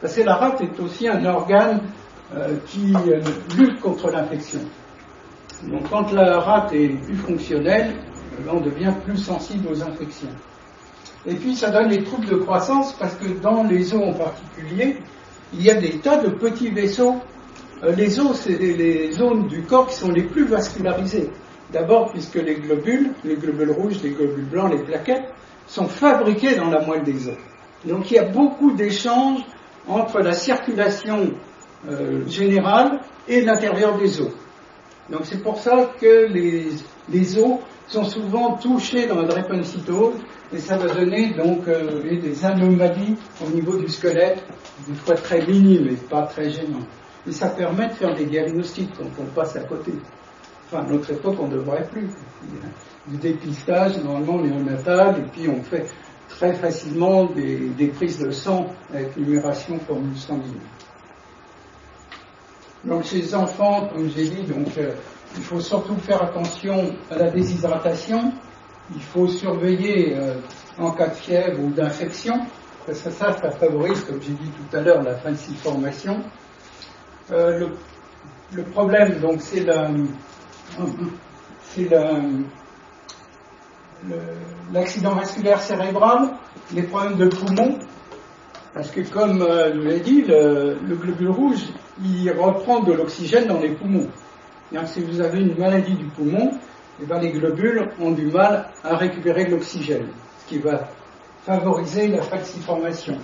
Parce 0.00 0.14
que 0.14 0.22
la 0.22 0.36
rate 0.36 0.60
est 0.60 0.80
aussi 0.80 1.08
un 1.08 1.24
organe 1.24 1.80
euh, 2.34 2.56
qui 2.66 2.94
euh, 2.94 3.20
lutte 3.56 3.80
contre 3.80 4.10
l'infection. 4.10 4.60
Donc 5.64 5.88
quand 5.90 6.12
la 6.12 6.40
rate 6.40 6.72
est 6.72 6.88
plus 6.88 7.16
fonctionnelle, 7.16 7.94
on 8.50 8.60
devient 8.60 8.92
plus 9.04 9.18
sensible 9.18 9.68
aux 9.68 9.82
infections. 9.82 10.30
Et 11.26 11.34
puis 11.34 11.54
ça 11.54 11.70
donne 11.70 11.88
les 11.88 12.02
troubles 12.02 12.26
de 12.26 12.36
croissance 12.36 12.92
parce 12.94 13.14
que 13.14 13.28
dans 13.40 13.62
les 13.62 13.94
os 13.94 14.02
en 14.02 14.12
particulier, 14.12 14.96
il 15.54 15.62
y 15.62 15.70
a 15.70 15.74
des 15.74 15.98
tas 15.98 16.16
de 16.16 16.30
petits 16.30 16.70
vaisseaux. 16.70 17.16
Euh, 17.84 17.92
les 17.94 18.18
os, 18.18 18.40
c'est 18.40 18.58
les 18.58 19.12
zones 19.12 19.46
du 19.46 19.62
corps 19.62 19.86
qui 19.86 19.94
sont 19.94 20.10
les 20.10 20.22
plus 20.22 20.46
vascularisées. 20.46 21.30
D'abord, 21.72 22.10
puisque 22.12 22.34
les 22.34 22.56
globules, 22.56 23.12
les 23.24 23.36
globules 23.36 23.70
rouges, 23.70 24.02
les 24.02 24.10
globules 24.10 24.44
blancs, 24.44 24.72
les 24.72 24.82
plaquettes, 24.82 25.32
sont 25.66 25.86
fabriqués 25.86 26.56
dans 26.56 26.68
la 26.68 26.84
moelle 26.84 27.04
des 27.04 27.28
os. 27.28 27.36
Donc 27.84 28.10
il 28.10 28.14
y 28.14 28.18
a 28.18 28.24
beaucoup 28.24 28.72
d'échanges 28.72 29.40
entre 29.88 30.20
la 30.20 30.32
circulation 30.32 31.32
euh, 31.88 32.26
générale 32.28 33.00
et 33.28 33.40
l'intérieur 33.40 33.96
des 33.96 34.20
os. 34.20 34.32
Donc 35.08 35.22
c'est 35.24 35.42
pour 35.42 35.58
ça 35.58 35.92
que 36.00 36.26
les, 36.26 36.68
les 37.08 37.38
os 37.38 37.58
sont 37.86 38.04
souvent 38.04 38.56
touchés 38.56 39.06
dans 39.06 39.20
la 39.20 39.26
drépanocytose 39.26 40.14
et 40.52 40.58
ça 40.58 40.76
va 40.76 40.92
donner 40.94 41.32
donc 41.34 41.66
euh, 41.68 42.02
des 42.02 42.44
anomalies 42.44 43.16
au 43.44 43.50
niveau 43.50 43.76
du 43.76 43.88
squelette, 43.88 44.44
des 44.86 44.94
fois 44.94 45.14
très 45.14 45.46
minimes 45.46 45.88
et 45.88 45.96
pas 45.96 46.22
très 46.22 46.50
gênantes. 46.50 46.86
Et 47.26 47.32
ça 47.32 47.48
permet 47.50 47.88
de 47.88 47.92
faire 47.92 48.14
des 48.14 48.26
diagnostics 48.26 48.90
quand 48.96 49.10
on 49.20 49.26
passe 49.26 49.56
à 49.56 49.60
côté. 49.60 49.92
Enfin, 50.66 50.84
à 50.84 50.90
notre 50.90 51.10
époque, 51.10 51.36
on 51.38 51.48
ne 51.48 51.56
devrait 51.56 51.86
plus. 51.88 52.08
Du 53.06 53.16
dépistage, 53.16 53.98
normalement 54.02 54.40
néonatal, 54.40 55.18
et 55.18 55.30
puis 55.30 55.48
on 55.48 55.62
fait 55.62 55.86
très 56.28 56.54
facilement 56.54 57.24
des, 57.26 57.88
prises 57.94 58.18
de 58.18 58.30
sang 58.30 58.66
avec 58.92 59.16
numération 59.16 59.78
formule 59.80 60.16
sanguine. 60.16 60.60
Donc 62.84 63.04
chez 63.04 63.18
les 63.18 63.34
enfants, 63.34 63.88
comme 63.92 64.08
j'ai 64.10 64.28
dit, 64.28 64.42
donc, 64.42 64.76
euh, 64.78 64.94
il 65.36 65.42
faut 65.42 65.60
surtout 65.60 65.96
faire 65.96 66.22
attention 66.22 66.94
à 67.10 67.16
la 67.16 67.30
déshydratation, 67.30 68.32
il 68.94 69.02
faut 69.02 69.28
surveiller 69.28 70.16
euh, 70.16 70.34
en 70.78 70.90
cas 70.92 71.08
de 71.08 71.14
fièvre 71.14 71.60
ou 71.60 71.70
d'infection. 71.70 72.34
parce 72.86 73.00
que 73.00 73.10
ça, 73.10 73.32
ça 73.32 73.50
favorise, 73.50 74.04
comme 74.04 74.20
j'ai 74.20 74.32
dit 74.32 74.50
tout 74.50 74.76
à 74.76 74.80
l'heure, 74.80 75.02
la 75.02 75.16
falsiformation. 75.16 76.22
Euh, 77.30 77.58
le, 77.60 77.68
le, 78.54 78.62
problème, 78.64 79.20
donc, 79.20 79.40
c'est 79.40 79.64
la, 79.64 79.88
c'est 81.62 81.88
l'accident 84.72 85.14
vasculaire 85.14 85.60
cérébral, 85.60 86.30
les 86.74 86.82
problèmes 86.82 87.16
de 87.16 87.28
poumon, 87.28 87.78
parce 88.74 88.90
que 88.90 89.00
comme 89.00 89.42
euh, 89.42 89.72
je 89.74 89.80
l'ai 89.80 90.00
dit, 90.00 90.22
le, 90.22 90.76
globule 90.96 91.30
rouge, 91.30 91.64
il 92.02 92.30
reprend 92.32 92.80
de 92.80 92.92
l'oxygène 92.92 93.46
dans 93.46 93.60
les 93.60 93.70
poumons. 93.70 94.08
Si 94.86 95.00
vous 95.00 95.20
avez 95.20 95.40
une 95.40 95.56
maladie 95.58 95.94
du 95.94 96.06
poumon, 96.06 96.52
eh 97.00 97.06
ben, 97.06 97.20
les 97.20 97.30
globules 97.30 97.90
ont 98.00 98.12
du 98.12 98.26
mal 98.26 98.70
à 98.82 98.96
récupérer 98.96 99.44
de 99.44 99.50
l'oxygène, 99.50 100.08
ce 100.40 100.48
qui 100.48 100.58
va 100.58 100.88
favoriser 101.44 102.08
la 102.08 102.22
falsiformation. 102.22 103.18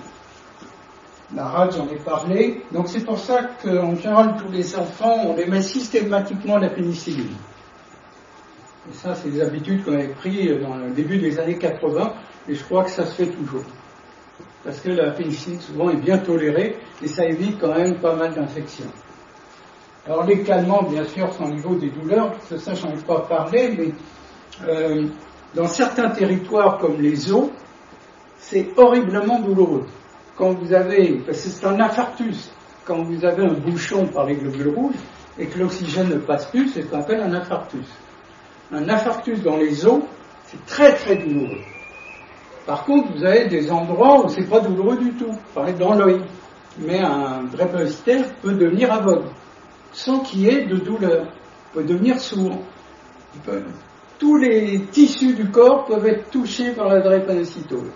La 1.35 1.45
rage, 1.45 1.75
j'en 1.77 1.89
ai 1.89 1.97
parlé. 1.97 2.63
Donc 2.73 2.89
c'est 2.89 3.05
pour 3.05 3.19
ça 3.19 3.43
qu'en 3.63 3.95
général, 3.97 4.37
tous 4.39 4.51
les 4.51 4.77
enfants, 4.77 5.25
on 5.27 5.37
les 5.37 5.47
met 5.47 5.63
systématiquement 5.63 6.57
à 6.57 6.61
la 6.61 6.71
pénicilline. 6.71 7.37
Et 8.91 8.95
ça, 8.95 9.15
c'est 9.15 9.31
des 9.31 9.43
habitudes 9.43 9.85
qu'on 9.85 9.93
avait 9.93 10.09
prises 10.09 10.59
dans 10.61 10.77
le 10.77 10.91
début 10.91 11.19
des 11.19 11.39
années 11.39 11.59
80, 11.59 12.13
et 12.49 12.55
je 12.55 12.65
crois 12.65 12.85
que 12.85 12.91
ça 12.91 13.05
se 13.05 13.15
fait 13.15 13.31
toujours. 13.31 13.65
Parce 14.65 14.81
que 14.81 14.91
la 14.91 15.13
pénicilline, 15.13 15.61
souvent, 15.61 15.91
est 15.91 15.97
bien 15.97 16.19
tolérée, 16.19 16.77
et 17.03 17.09
ça 17.09 17.25
évite 17.25 17.59
quand 17.61 17.75
même 17.75 17.97
pas 17.97 18.15
mal 18.15 18.35
d'infections. 18.35 18.91
Alors 20.09 20.25
les 20.25 20.37
bien 20.37 21.05
sûr, 21.05 21.31
sont 21.35 21.45
au 21.45 21.51
niveau 21.51 21.75
des 21.75 21.91
douleurs, 21.91 22.33
ça, 22.41 22.73
j'en 22.73 22.89
ai 22.89 23.03
pas 23.07 23.21
parlé, 23.29 23.77
mais 23.77 23.93
euh, 24.67 25.07
dans 25.55 25.69
certains 25.69 26.09
territoires 26.09 26.79
comme 26.79 26.99
les 26.99 27.31
eaux, 27.31 27.53
c'est 28.39 28.69
horriblement 28.79 29.39
douloureux. 29.41 29.85
Quand 30.35 30.55
vous 30.55 30.73
avez, 30.73 31.19
parce 31.27 31.43
que 31.43 31.49
c'est 31.51 31.67
un 31.67 31.79
infarctus, 31.79 32.51
quand 32.87 33.03
vous 33.03 33.23
avez 33.23 33.45
un 33.45 33.53
bouchon 33.53 34.07
par 34.07 34.25
les 34.25 34.37
globules 34.37 34.75
rouges 34.75 34.95
et 35.39 35.45
que 35.45 35.59
l'oxygène 35.59 36.09
ne 36.09 36.17
passe 36.17 36.47
plus, 36.47 36.69
c'est 36.71 36.83
ce 36.83 36.87
qu'on 36.87 37.01
appelle 37.01 37.21
un 37.21 37.35
infarctus. 37.35 37.87
Un 38.73 38.89
infarctus 38.89 39.43
dans 39.43 39.59
les 39.59 39.85
os, 39.85 40.01
c'est 40.45 40.65
très 40.65 40.95
très 40.95 41.17
douloureux. 41.17 41.61
Par 42.65 42.85
contre, 42.87 43.13
vous 43.15 43.25
avez 43.25 43.47
des 43.49 43.71
endroits 43.71 44.25
où 44.25 44.29
c'est 44.31 44.49
pas 44.49 44.61
douloureux 44.61 44.97
du 44.97 45.13
tout, 45.13 45.37
par 45.55 45.69
exemple 45.69 45.99
dans 45.99 46.05
l'œil. 46.07 46.23
Mais 46.79 47.01
un 47.01 47.43
drépanocytaire 47.45 48.25
peut 48.41 48.53
devenir 48.53 48.91
aveugle, 48.91 49.27
sans 49.99 50.21
qu'il 50.21 50.43
y 50.43 50.49
ait 50.49 50.65
de 50.65 50.77
douleur, 50.77 51.27
peut 51.75 51.83
devenir 51.83 52.21
sourd. 52.21 52.57
tous 54.19 54.37
les 54.37 54.81
tissus 54.93 55.35
du 55.35 55.51
corps 55.51 55.87
peuvent 55.87 56.07
être 56.07 56.31
touchés 56.31 56.71
par 56.71 56.89
la 56.89 57.01
drépanocytose. 57.01 57.91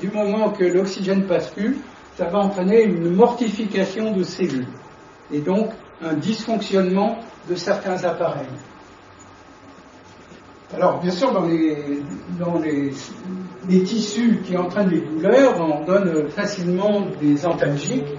Du 0.00 0.10
moment 0.10 0.50
que 0.50 0.64
l'oxygène 0.64 1.24
passe 1.26 1.50
plus, 1.50 1.78
ça 2.16 2.24
va 2.24 2.38
entraîner 2.40 2.82
une 2.82 3.14
mortification 3.14 4.16
de 4.16 4.24
cellules 4.24 4.66
et 5.32 5.38
donc 5.38 5.70
un 6.02 6.14
dysfonctionnement 6.14 7.20
de 7.48 7.54
certains 7.54 8.02
appareils. 8.02 8.46
Alors, 10.74 11.00
bien 11.00 11.12
sûr, 11.12 11.32
dans 11.32 11.44
les, 11.44 12.02
les, 13.68 13.82
tissus 13.84 14.40
qui 14.44 14.56
entraînent 14.56 14.88
des 14.88 15.02
douleurs, 15.02 15.60
on 15.60 15.84
donne 15.84 16.28
facilement 16.30 17.06
des 17.20 17.46
antalgiques 17.46 18.12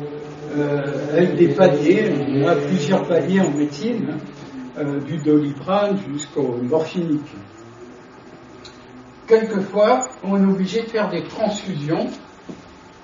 avec 1.11 1.35
des 1.35 1.49
paliers. 1.49 2.11
On 2.29 2.47
a 2.47 2.55
plusieurs 2.55 3.07
paliers 3.07 3.41
en 3.41 3.51
médecine, 3.51 4.07
hein, 4.11 4.17
euh, 4.79 4.99
du 5.01 5.17
doliprane 5.17 5.97
jusqu'au 6.11 6.57
morphinique 6.61 7.31
quelquefois, 9.27 10.07
on 10.23 10.41
est 10.41 10.45
obligé 10.45 10.81
de 10.81 10.87
faire 10.87 11.09
des 11.09 11.23
transfusions, 11.23 12.07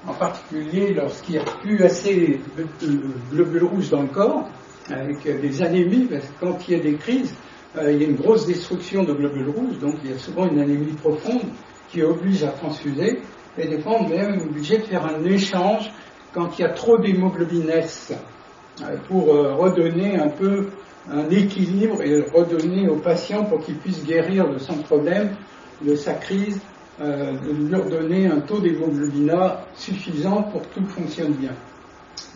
en 0.07 0.13
particulier 0.13 0.93
lorsqu'il 0.93 1.35
n'y 1.35 1.41
a 1.41 1.45
plus 1.61 1.83
assez 1.83 2.39
de 2.57 2.99
globules 3.31 3.65
rouges 3.65 3.89
dans 3.89 4.01
le 4.01 4.07
corps, 4.07 4.49
avec 4.89 5.23
des 5.23 5.61
anémies, 5.61 6.07
parce 6.09 6.25
que 6.25 6.39
quand 6.39 6.67
il 6.67 6.77
y 6.77 6.79
a 6.79 6.83
des 6.83 6.95
crises, 6.95 7.35
euh, 7.77 7.91
il 7.91 8.01
y 8.01 8.05
a 8.05 8.07
une 8.07 8.15
grosse 8.15 8.45
destruction 8.45 9.03
de 9.03 9.13
globules 9.13 9.49
rouges, 9.49 9.79
donc 9.79 9.95
il 10.03 10.11
y 10.11 10.13
a 10.13 10.17
souvent 10.17 10.47
une 10.47 10.59
anémie 10.59 10.93
profonde 10.93 11.43
qui 11.89 12.01
oblige 12.01 12.43
à 12.43 12.49
transfuser, 12.49 13.19
et 13.57 13.67
des 13.67 13.79
fois 13.79 13.97
on 13.99 14.09
est 14.09 14.17
même 14.17 14.41
obligé 14.41 14.77
de 14.77 14.83
faire 14.83 15.05
un 15.05 15.23
échange 15.23 15.91
quand 16.33 16.57
il 16.57 16.61
y 16.63 16.65
a 16.65 16.69
trop 16.69 16.97
d'hémoglobine 16.97 17.69
euh, 17.69 18.97
pour 19.07 19.33
euh, 19.33 19.55
redonner 19.55 20.17
un 20.17 20.29
peu 20.29 20.67
un 21.11 21.29
équilibre 21.29 22.01
et 22.01 22.21
redonner 22.21 22.87
au 22.87 22.95
patient 22.95 23.43
pour 23.45 23.59
qu'il 23.59 23.75
puisse 23.75 24.03
guérir 24.05 24.49
de 24.49 24.57
son 24.57 24.75
problème 24.77 25.35
de 25.81 25.95
sa 25.95 26.13
crise, 26.13 26.59
euh, 27.01 27.33
de 27.33 27.51
lui 27.51 27.75
redonner 27.75 28.27
un 28.27 28.39
taux 28.39 28.59
d'hémoglobina 28.59 29.65
suffisant 29.75 30.43
pour 30.43 30.61
que 30.61 30.75
tout 30.75 30.85
fonctionne 30.87 31.33
bien. 31.33 31.51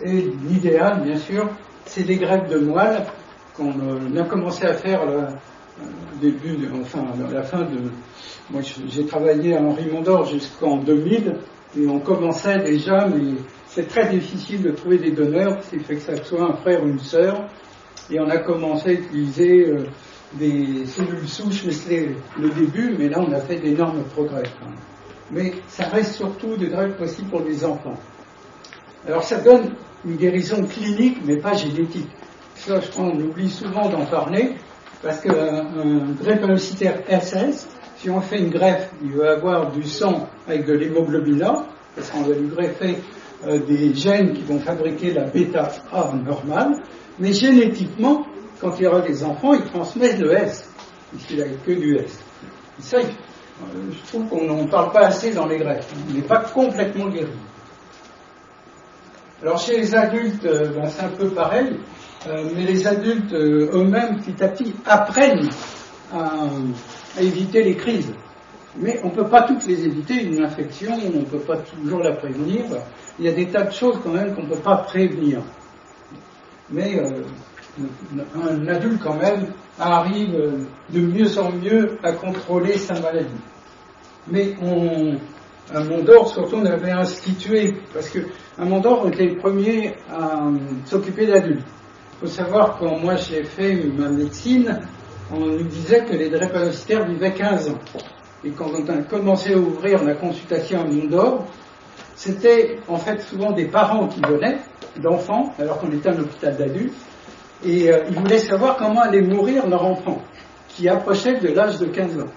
Et 0.03 0.29
l'idéal, 0.47 1.01
bien 1.03 1.17
sûr, 1.17 1.49
c'est 1.86 2.03
des 2.03 2.17
greffes 2.17 2.49
de 2.49 2.60
moelle 2.60 3.05
qu'on 3.55 3.69
euh, 3.69 4.21
a 4.21 4.23
commencé 4.25 4.65
à 4.65 4.73
faire 4.73 5.01
au 5.03 6.19
début, 6.19 6.57
enfin, 6.81 7.05
à 7.29 7.33
la 7.33 7.43
fin 7.43 7.60
de. 7.62 7.91
Moi, 8.49 8.62
j'ai 8.88 9.05
travaillé 9.05 9.55
à 9.55 9.62
Henri 9.62 9.89
Mondor 9.91 10.25
jusqu'en 10.25 10.77
2000 10.77 11.36
et 11.77 11.88
on 11.88 11.99
commençait 11.99 12.60
déjà, 12.60 13.07
mais 13.07 13.33
c'est 13.78 13.88
très 13.88 14.10
difficile 14.10 14.63
de 14.63 14.72
trouver 14.72 14.98
des 14.98 15.12
donneurs, 15.12 15.60
c'est 15.70 15.78
fait 15.78 15.98
que 15.98 16.02
ça 16.02 16.24
soit 16.24 16.42
un 16.42 16.54
frère 16.54 16.84
ou 16.84 16.88
une 16.88 17.00
sœur. 17.00 17.48
Et 18.10 18.20
on 18.20 18.28
a 18.28 18.38
commencé 18.38 18.90
à 18.90 18.94
utiliser 18.94 19.72
des 20.34 20.88
cellules 20.88 21.28
souches, 21.28 21.63
mais 21.63 21.74
c'est 21.74 22.10
le 22.40 22.50
début, 22.50 22.96
mais 22.98 23.08
là 23.08 23.20
on 23.20 23.32
a 23.32 23.40
fait 23.40 23.58
d'énormes 23.58 24.02
progrès. 24.16 24.50
Mais 25.30 25.54
ça 25.68 25.90
reste 25.90 26.16
surtout 26.16 26.58
des 26.58 26.70
greffes 26.70 26.98
possibles 26.98 27.30
pour 27.30 27.42
les 27.42 27.63
enfants. 27.63 28.00
Alors 29.08 29.22
ça 29.22 29.42
donne 29.42 29.76
une 30.04 30.16
guérison 30.16 30.63
clinique, 30.63 31.20
mais 31.24 31.38
pas 31.38 31.54
génétique. 31.54 32.10
Ça, 32.56 32.80
je 32.80 32.90
crois, 32.90 33.06
on 33.06 33.20
oublie 33.20 33.52
souvent 33.52 33.90
d'en 33.90 34.06
parler, 34.08 34.56
parce 35.04 35.20
qu'un 35.20 36.16
drépanocytaire 36.20 37.04
SS, 37.08 37.68
si 37.98 38.10
on 38.10 38.22
fait 38.22 38.40
une 38.40 38.50
greffe, 38.50 38.90
il 39.04 39.12
va 39.12 39.34
avoir 39.34 39.72
du 39.72 39.84
sang 39.84 40.28
avec 40.48 40.66
de 40.66 40.74
l'hémoglobina, 40.74 41.63
parce 41.96 42.10
qu'on 42.10 42.22
va 42.22 42.34
lui 42.34 42.48
greffer 42.48 42.98
euh, 43.45 43.60
des 43.60 43.93
gènes 43.93 44.34
qui 44.34 44.43
vont 44.43 44.60
fabriquer 44.60 45.13
la 45.13 45.26
bêta 45.26 45.69
A 45.91 46.13
normale, 46.13 46.82
mais 47.19 47.34
génétiquement, 47.34 48.26
quand 48.60 48.78
il 48.80 48.84
y 48.84 48.88
aura 48.88 49.02
des 49.02 49.23
enfants, 49.23 49.54
ils 49.54 49.65
transmettent 49.65 50.19
le 50.19 50.34
S, 50.34 50.69
puisqu'il 51.12 51.38
n'a 51.39 51.45
que 51.45 51.71
du 51.71 51.97
S. 51.97 52.19
ça, 52.80 52.97
je 53.02 54.08
trouve 54.10 54.28
qu'on 54.28 54.45
n'en 54.45 54.65
parle 54.67 54.91
pas 54.91 55.08
assez 55.08 55.34
dans 55.34 55.47
les 55.47 55.58
Grecs. 55.58 55.84
On 56.10 56.13
n'est 56.13 56.21
pas 56.21 56.39
complètement 56.39 57.08
guéri. 57.10 57.32
Alors 59.41 59.60
chez 59.60 59.78
les 59.78 59.93
adultes, 59.93 60.45
euh, 60.45 60.69
ben, 60.73 60.88
c'est 60.88 61.04
un 61.04 61.10
peu 61.10 61.30
pareil, 61.30 61.78
euh, 62.28 62.50
mais 62.56 62.63
les 62.63 62.88
adultes 62.88 63.34
euh, 63.34 63.69
eux-mêmes, 63.71 64.19
petit 64.19 64.43
à 64.43 64.47
petit, 64.47 64.73
apprennent 64.84 65.50
à, 66.12 66.47
éviter 67.21 67.63
les 67.63 67.76
crises. 67.76 68.13
Mais 68.75 68.99
on 69.03 69.08
ne 69.08 69.15
peut 69.15 69.27
pas 69.27 69.43
toutes 69.43 69.65
les 69.65 69.86
éviter. 69.86 70.23
Une 70.23 70.43
infection, 70.43 70.93
on 70.93 71.19
ne 71.19 71.25
peut 71.25 71.39
pas 71.39 71.58
toujours 71.58 72.01
la 72.01 72.13
prévenir. 72.13 72.65
Il 73.19 73.25
y 73.25 73.30
a 73.30 73.32
des 73.32 73.47
tas 73.47 73.63
de 73.63 73.71
choses 73.71 73.99
quand 74.03 74.12
même 74.12 74.36
qu'on 74.36 74.43
ne 74.43 74.49
peut 74.49 74.62
pas 74.62 74.77
prévenir. 74.77 75.41
Mais 76.69 76.99
un 78.36 78.67
adulte 78.67 79.01
quand 79.01 79.15
même 79.15 79.53
arrive 79.80 80.67
de 80.89 80.99
mieux 80.99 81.38
en 81.39 81.51
mieux 81.51 81.97
à 82.03 82.12
contrôler 82.12 82.77
sa 82.77 82.99
maladie. 82.99 83.30
Mais 84.27 84.56
on, 84.62 85.17
à 85.73 85.84
Mondor, 85.84 86.30
surtout, 86.30 86.58
on 86.58 86.65
avait 86.65 86.91
institué, 86.91 87.75
parce 87.93 88.10
que 88.10 88.19
à 88.58 88.65
Mondor, 88.65 89.03
on 89.06 89.10
était 89.10 89.25
les 89.25 89.36
premiers 89.36 89.95
à 90.10 90.41
s'occuper 90.86 91.27
d'adultes. 91.27 91.65
Il 92.13 92.27
faut 92.27 92.34
savoir, 92.34 92.77
quand 92.77 92.97
moi 92.99 93.15
j'ai 93.15 93.43
fait 93.43 93.75
ma 93.95 94.10
médecine, 94.10 94.82
on 95.32 95.39
nous 95.39 95.63
disait 95.63 96.03
que 96.06 96.13
les 96.13 96.30
drépanocytaires 96.30 97.06
vivaient 97.08 97.34
15 97.34 97.69
ans. 97.69 97.80
Et 98.43 98.52
quand 98.52 98.69
on 98.71 98.88
a 98.89 98.97
commencé 99.04 99.54
à 99.54 99.58
ouvrir 99.58 100.04
la 100.04 100.15
consultation 100.15 100.82
à 100.82 100.84
Mondor, 100.84 101.45
c'était 102.15 102.78
en 102.88 102.97
fait 102.97 103.21
souvent 103.21 103.52
des 103.52 103.65
parents 103.65 104.08
qui 104.08 104.21
venaient, 104.21 104.60
d'enfants, 105.02 105.54
alors 105.60 105.80
qu'on 105.80 105.91
était 105.91 106.10
un 106.10 106.19
hôpital 106.19 106.56
d'adultes, 106.56 106.93
et 107.63 107.91
euh, 107.91 108.04
ils 108.10 108.15
voulaient 108.15 108.39
savoir 108.39 108.78
comment 108.78 109.02
allait 109.02 109.21
mourir 109.21 109.67
leur 109.67 109.86
enfant, 109.86 110.21
qui 110.69 110.88
approchait 110.88 111.39
de 111.39 111.50
l'âge 111.50 111.80
de 111.80 111.86
15 111.86 112.19
ans. 112.19 112.32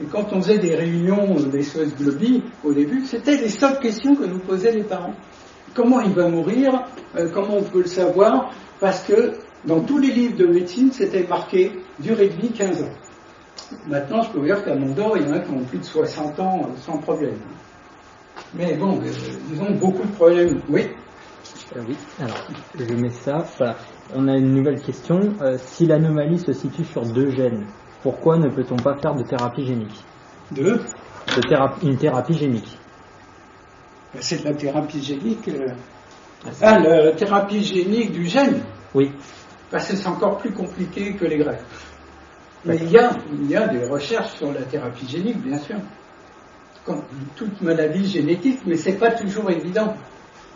Et 0.00 0.04
quand 0.06 0.32
on 0.32 0.40
faisait 0.40 0.58
des 0.58 0.74
réunions 0.74 1.34
des 1.34 1.62
SOS 1.62 1.94
Globi 1.96 2.42
au 2.64 2.72
début, 2.72 3.04
c'était 3.04 3.36
les 3.36 3.50
seules 3.50 3.78
questions 3.78 4.14
que 4.14 4.24
nous 4.24 4.38
posaient 4.38 4.72
les 4.72 4.84
parents. 4.84 5.14
Comment 5.74 6.00
il 6.00 6.12
va 6.12 6.28
mourir 6.28 6.84
euh, 7.16 7.28
Comment 7.32 7.58
on 7.58 7.62
peut 7.62 7.80
le 7.80 7.86
savoir 7.86 8.50
Parce 8.80 9.02
que 9.04 9.32
dans 9.64 9.80
tous 9.80 9.98
les 9.98 10.10
livres 10.10 10.36
de 10.36 10.46
médecine, 10.46 10.90
c'était 10.92 11.26
marqué 11.26 11.72
durée 11.98 12.28
de 12.28 12.34
vie 12.34 12.52
15 12.52 12.82
ans. 12.82 12.92
Maintenant, 13.86 14.22
je 14.22 14.30
peux 14.30 14.38
vous 14.38 14.46
dire 14.46 14.64
qu'à 14.64 14.74
Mondor, 14.74 15.16
il 15.16 15.26
y 15.26 15.30
en 15.30 15.32
a 15.32 15.40
qui 15.40 15.50
ont 15.50 15.64
plus 15.64 15.78
de 15.78 15.84
60 15.84 16.40
ans 16.40 16.62
euh, 16.64 16.76
sans 16.76 16.98
problème. 16.98 17.38
Mais 18.54 18.74
bon, 18.74 19.00
ils 19.50 19.62
ont 19.62 19.72
beaucoup 19.72 20.06
de 20.06 20.12
problèmes. 20.12 20.60
Oui 20.68 20.88
Oui, 21.76 21.96
alors, 22.20 22.48
je 22.78 22.94
mets 22.94 23.10
ça. 23.10 23.44
Voilà 23.58 23.76
on 24.14 24.28
a 24.28 24.36
une 24.36 24.54
nouvelle 24.54 24.80
question. 24.80 25.18
Euh, 25.40 25.56
si 25.58 25.86
l'anomalie 25.86 26.38
se 26.38 26.52
situe 26.52 26.84
sur 26.84 27.02
deux 27.02 27.30
gènes, 27.30 27.66
pourquoi 28.02 28.36
ne 28.38 28.48
peut-on 28.48 28.76
pas 28.76 28.96
faire 28.96 29.14
de 29.14 29.22
thérapie 29.22 29.64
génique? 29.64 30.04
De 30.50 30.80
Une 31.82 31.96
thérapie 31.96 32.34
génique. 32.34 32.78
C'est 34.20 34.42
de 34.42 34.44
la 34.44 34.54
thérapie 34.54 35.02
génique. 35.02 35.48
Euh, 35.48 35.68
ah, 36.60 36.78
la 36.78 37.12
thérapie 37.12 37.62
génique 37.62 38.12
du 38.12 38.26
gène? 38.26 38.62
Oui. 38.94 39.12
Parce 39.70 39.88
que 39.88 39.96
c'est 39.96 40.08
encore 40.08 40.36
plus 40.38 40.52
compliqué 40.52 41.14
que 41.14 41.24
les 41.24 41.38
greffes. 41.38 41.91
Mais 42.64 42.76
il 42.76 42.90
y, 42.90 42.98
a, 42.98 43.10
il 43.32 43.50
y 43.50 43.56
a 43.56 43.66
des 43.66 43.84
recherches 43.86 44.34
sur 44.36 44.52
la 44.52 44.62
thérapie 44.62 45.08
génique, 45.08 45.42
bien 45.42 45.58
sûr. 45.58 45.76
Comme 46.84 47.02
toute 47.34 47.60
maladie 47.60 48.06
génétique, 48.08 48.60
mais 48.66 48.76
ce 48.76 48.90
n'est 48.90 48.96
pas 48.96 49.10
toujours 49.12 49.50
évident. 49.50 49.94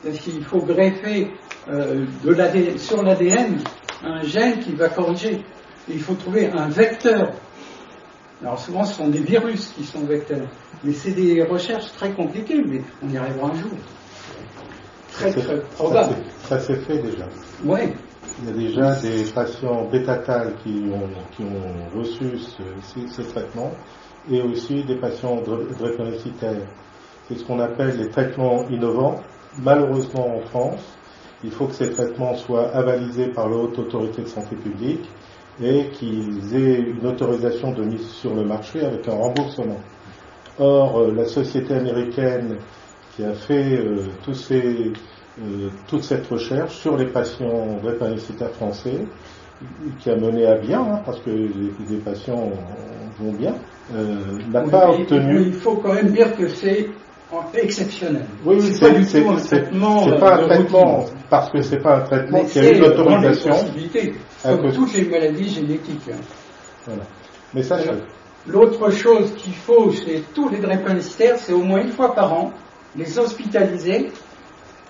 Parce 0.05 0.19
qu'il 0.19 0.45
faut 0.45 0.61
greffer 0.61 1.33
euh, 1.69 2.07
de 2.23 2.79
sur 2.79 3.03
l'ADN 3.03 3.59
un 4.05 4.23
gène 4.23 4.61
qui 4.61 4.75
va 4.75 4.89
corriger. 4.89 5.45
il 5.89 6.01
faut 6.01 6.15
trouver 6.15 6.49
un 6.51 6.69
vecteur. 6.69 7.33
Alors 8.41 8.59
souvent, 8.59 8.85
ce 8.85 8.95
sont 8.95 9.09
des 9.09 9.21
virus 9.21 9.73
qui 9.77 9.85
sont 9.85 10.05
vecteurs. 10.05 10.47
Mais 10.85 10.93
c'est 10.93 11.13
des 11.13 11.43
recherches 11.43 11.91
très 11.93 12.13
compliquées, 12.13 12.63
mais 12.65 12.83
on 13.03 13.09
y 13.09 13.17
arrivera 13.17 13.49
un 13.49 13.55
jour. 13.55 13.71
Très, 15.13 15.33
très 15.33 15.61
probable. 15.61 16.17
Ça 16.49 16.61
s'est 16.61 16.77
fait 16.77 16.99
déjà. 16.99 17.27
Oui. 17.65 17.95
Il 18.39 18.47
y 18.47 18.49
a 18.51 18.53
déjà 18.53 19.01
des 19.01 19.25
patients 19.33 19.89
bêta 19.91 20.19
qui 20.63 20.85
ont, 20.93 21.99
reçu 21.99 22.39
ce, 22.39 22.63
ces, 23.09 23.23
traitements 23.25 23.73
et 24.31 24.43
aussi 24.43 24.85
des 24.85 24.97
patients 24.97 25.41
drépanocytaires. 25.79 26.67
C'est 27.29 27.37
ce 27.37 27.45
qu'on 27.45 27.61
appelle 27.61 27.97
les 27.97 28.09
traitements 28.09 28.69
innovants. 28.69 29.21
Malheureusement 29.59 30.37
en 30.37 30.41
France, 30.41 30.99
il 31.45 31.51
faut 31.51 31.67
que 31.67 31.75
ces 31.75 31.91
traitements 31.91 32.35
soient 32.35 32.69
avalisés 32.75 33.29
par 33.29 33.49
la 33.49 33.57
haute 33.57 33.79
autorité 33.79 34.23
de 34.23 34.29
santé 34.29 34.57
publique 34.57 35.09
et 35.63 35.89
qu'ils 35.91 36.55
aient 36.55 36.81
une 36.81 37.07
autorisation 37.07 37.73
de 37.73 37.85
mise 37.85 38.07
sur 38.11 38.35
le 38.35 38.45
marché 38.45 38.85
avec 38.85 39.09
un 39.09 39.15
remboursement. 39.15 39.81
Or, 40.59 40.99
euh, 40.99 41.13
la 41.13 41.25
société 41.27 41.75
américaine 41.75 42.59
qui 43.15 43.25
a 43.25 43.33
fait 43.33 43.79
euh, 43.79 44.09
euh, 45.41 45.69
toute 45.87 46.03
cette 46.03 46.27
recherche 46.27 46.77
sur 46.77 46.97
les 46.97 47.07
patients 47.07 47.79
drépanocytaires 47.83 48.53
français, 48.53 49.07
qui 50.01 50.11
a 50.11 50.17
mené 50.17 50.47
à 50.47 50.57
bien, 50.57 50.81
hein, 50.81 51.01
parce 51.05 51.21
que 51.21 51.31
les, 51.31 51.97
patients 51.99 52.51
vont 53.19 53.33
bien, 53.33 53.55
n'a 54.51 54.63
pas 54.63 54.91
obtenu. 54.91 55.47
Il 55.47 55.53
faut 55.55 55.77
quand 55.77 55.95
même 55.95 56.11
dire 56.11 56.37
que 56.37 56.49
c'est 56.49 56.89
exceptionnel. 57.55 58.27
Oui, 58.45 58.61
c'est 58.61 58.81
pas 58.81 58.99
un 58.99 59.37
traitement. 59.37 60.05
C'est 60.05 60.21
pas 60.21 60.35
un 60.35 60.47
traitement 60.47 61.05
parce 61.31 61.51
que 61.51 61.63
c'est 61.63 61.79
pas 61.79 61.97
un 61.97 62.01
traitement 62.01 62.45
qui 62.45 62.59
a 62.59 62.71
eu 62.71 62.81
l'autorisation. 62.81 63.55
Comme 64.43 64.73
toutes 64.73 64.95
les 64.95 65.05
maladies 65.07 65.49
génétiques. 65.49 66.09
Hein. 66.13 66.21
Voilà. 66.87 67.03
Mais 67.55 67.63
ça, 67.63 67.79
L'autre 68.49 68.91
chose 68.91 69.35
qu'il 69.35 69.55
faut 69.55 69.91
chez 69.91 70.23
tous 70.33 70.49
les 70.49 70.59
drépanocytaires, 70.59 71.37
c'est 71.37 71.53
au 71.53 71.63
moins 71.63 71.81
une 71.81 71.91
fois 71.91 72.15
par 72.15 72.33
an 72.33 72.53
les 72.95 73.19
hospitaliser 73.19 74.13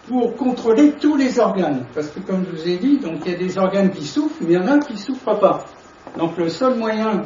pour 0.09 0.35
contrôler 0.37 0.93
tous 1.01 1.17
les 1.17 1.39
organes. 1.39 1.85
Parce 1.95 2.09
que 2.09 2.21
comme 2.21 2.45
je 2.45 2.57
vous 2.57 2.69
ai 2.69 2.77
dit, 2.77 2.99
donc 2.99 3.21
il 3.25 3.33
y 3.33 3.35
a 3.35 3.39
des 3.39 3.59
organes 3.59 3.91
qui 3.91 4.05
souffrent, 4.05 4.37
mais 4.41 4.55
il 4.55 4.55
y 4.55 4.59
en 4.59 4.69
a 4.69 4.79
qui 4.79 4.95
ne 4.95 4.99
souffrent 4.99 5.39
pas. 5.39 5.65
Donc 6.19 6.37
le 6.39 6.49
seul 6.49 6.77
moyen 6.77 7.25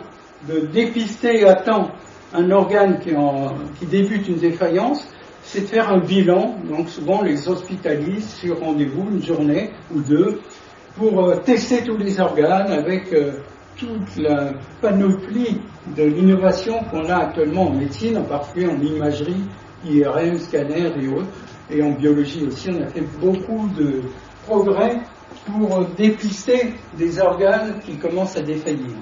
de 0.49 0.61
dépister 0.61 1.47
à 1.47 1.55
temps 1.55 1.91
un 2.33 2.51
organe 2.51 3.01
qui, 3.01 3.87
débute 3.87 4.29
une 4.29 4.37
défaillance, 4.37 5.07
c'est 5.43 5.63
de 5.63 5.67
faire 5.67 5.91
un 5.91 5.99
bilan. 5.99 6.57
Donc 6.69 6.89
souvent 6.89 7.23
les 7.23 7.49
hospitalise 7.49 8.29
sur 8.35 8.61
rendez-vous 8.61 9.09
une 9.11 9.23
journée 9.23 9.71
ou 9.95 10.01
deux 10.01 10.41
pour 10.97 11.25
euh, 11.25 11.37
tester 11.37 11.83
tous 11.85 11.97
les 11.97 12.21
organes 12.21 12.71
avec 12.73 13.13
euh, 13.13 13.33
toute 13.77 14.17
la 14.17 14.53
panoplie 14.81 15.61
de 15.97 16.05
l'innovation 16.05 16.81
qu'on 16.91 17.09
a 17.09 17.17
actuellement 17.17 17.69
en 17.69 17.73
médecine, 17.73 18.19
en 18.19 18.25
particulier 18.25 18.69
en 18.69 18.81
imagerie, 18.81 19.43
IRM, 19.85 20.39
scanner 20.39 20.93
et 21.01 21.09
autres. 21.09 21.29
Et 21.73 21.83
en 21.83 21.91
biologie 21.93 22.47
aussi, 22.47 22.71
on 22.71 22.83
a 22.83 22.89
fait 22.89 23.05
beaucoup 23.21 23.69
de 23.77 24.03
progrès 24.47 24.99
pour 25.47 25.85
dépister 25.97 26.75
des 26.97 27.21
organes 27.21 27.79
qui 27.85 27.97
commencent 27.97 28.37
à 28.37 28.43
défaillir. 28.43 28.97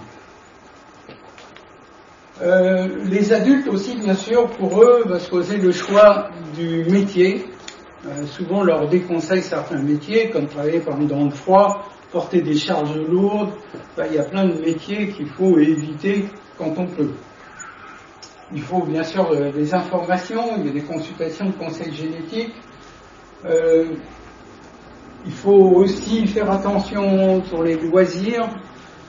Euh, 2.41 3.05
les 3.05 3.33
adultes 3.33 3.67
aussi, 3.69 3.97
bien 3.97 4.15
sûr, 4.15 4.49
pour 4.51 4.83
eux, 4.83 5.03
va 5.07 5.19
se 5.19 5.29
poser 5.29 5.57
le 5.57 5.73
choix 5.73 6.31
du 6.55 6.85
métier. 6.85 7.47
Euh, 8.07 8.27
souvent, 8.27 8.61
on 8.61 8.65
leur 8.65 8.89
déconseille 8.89 9.43
certains 9.43 9.83
métiers, 9.83 10.31
comme 10.31 10.47
travailler 10.47 10.81
par 10.81 10.95
exemple 10.95 11.11
dans 11.11 11.25
le 11.25 11.31
froid, 11.31 11.89
porter 12.13 12.41
des 12.43 12.55
charges 12.55 12.97
lourdes. 12.97 13.51
il 14.09 14.15
y 14.15 14.19
a 14.19 14.25
plein 14.25 14.47
de 14.47 14.61
métiers 14.61 15.09
qu'il 15.09 15.29
faut 15.29 15.59
éviter 15.59 16.27
quand 16.57 16.75
on 16.77 16.87
peut. 16.87 17.11
Il 18.55 18.63
faut 18.63 18.83
bien 18.83 19.03
sûr 19.03 19.31
euh, 19.31 19.53
des 19.53 19.75
informations, 19.75 20.57
il 20.57 20.67
y 20.67 20.69
a 20.71 20.73
des 20.73 20.83
consultations 20.83 21.47
de 21.47 21.53
conseils 21.53 21.93
génétiques. 21.93 22.55
Euh, 23.45 23.95
il 25.27 25.33
faut 25.33 25.51
aussi 25.51 26.27
faire 26.27 26.51
attention 26.51 27.45
sur 27.45 27.63
les 27.63 27.77
loisirs, 27.77 28.49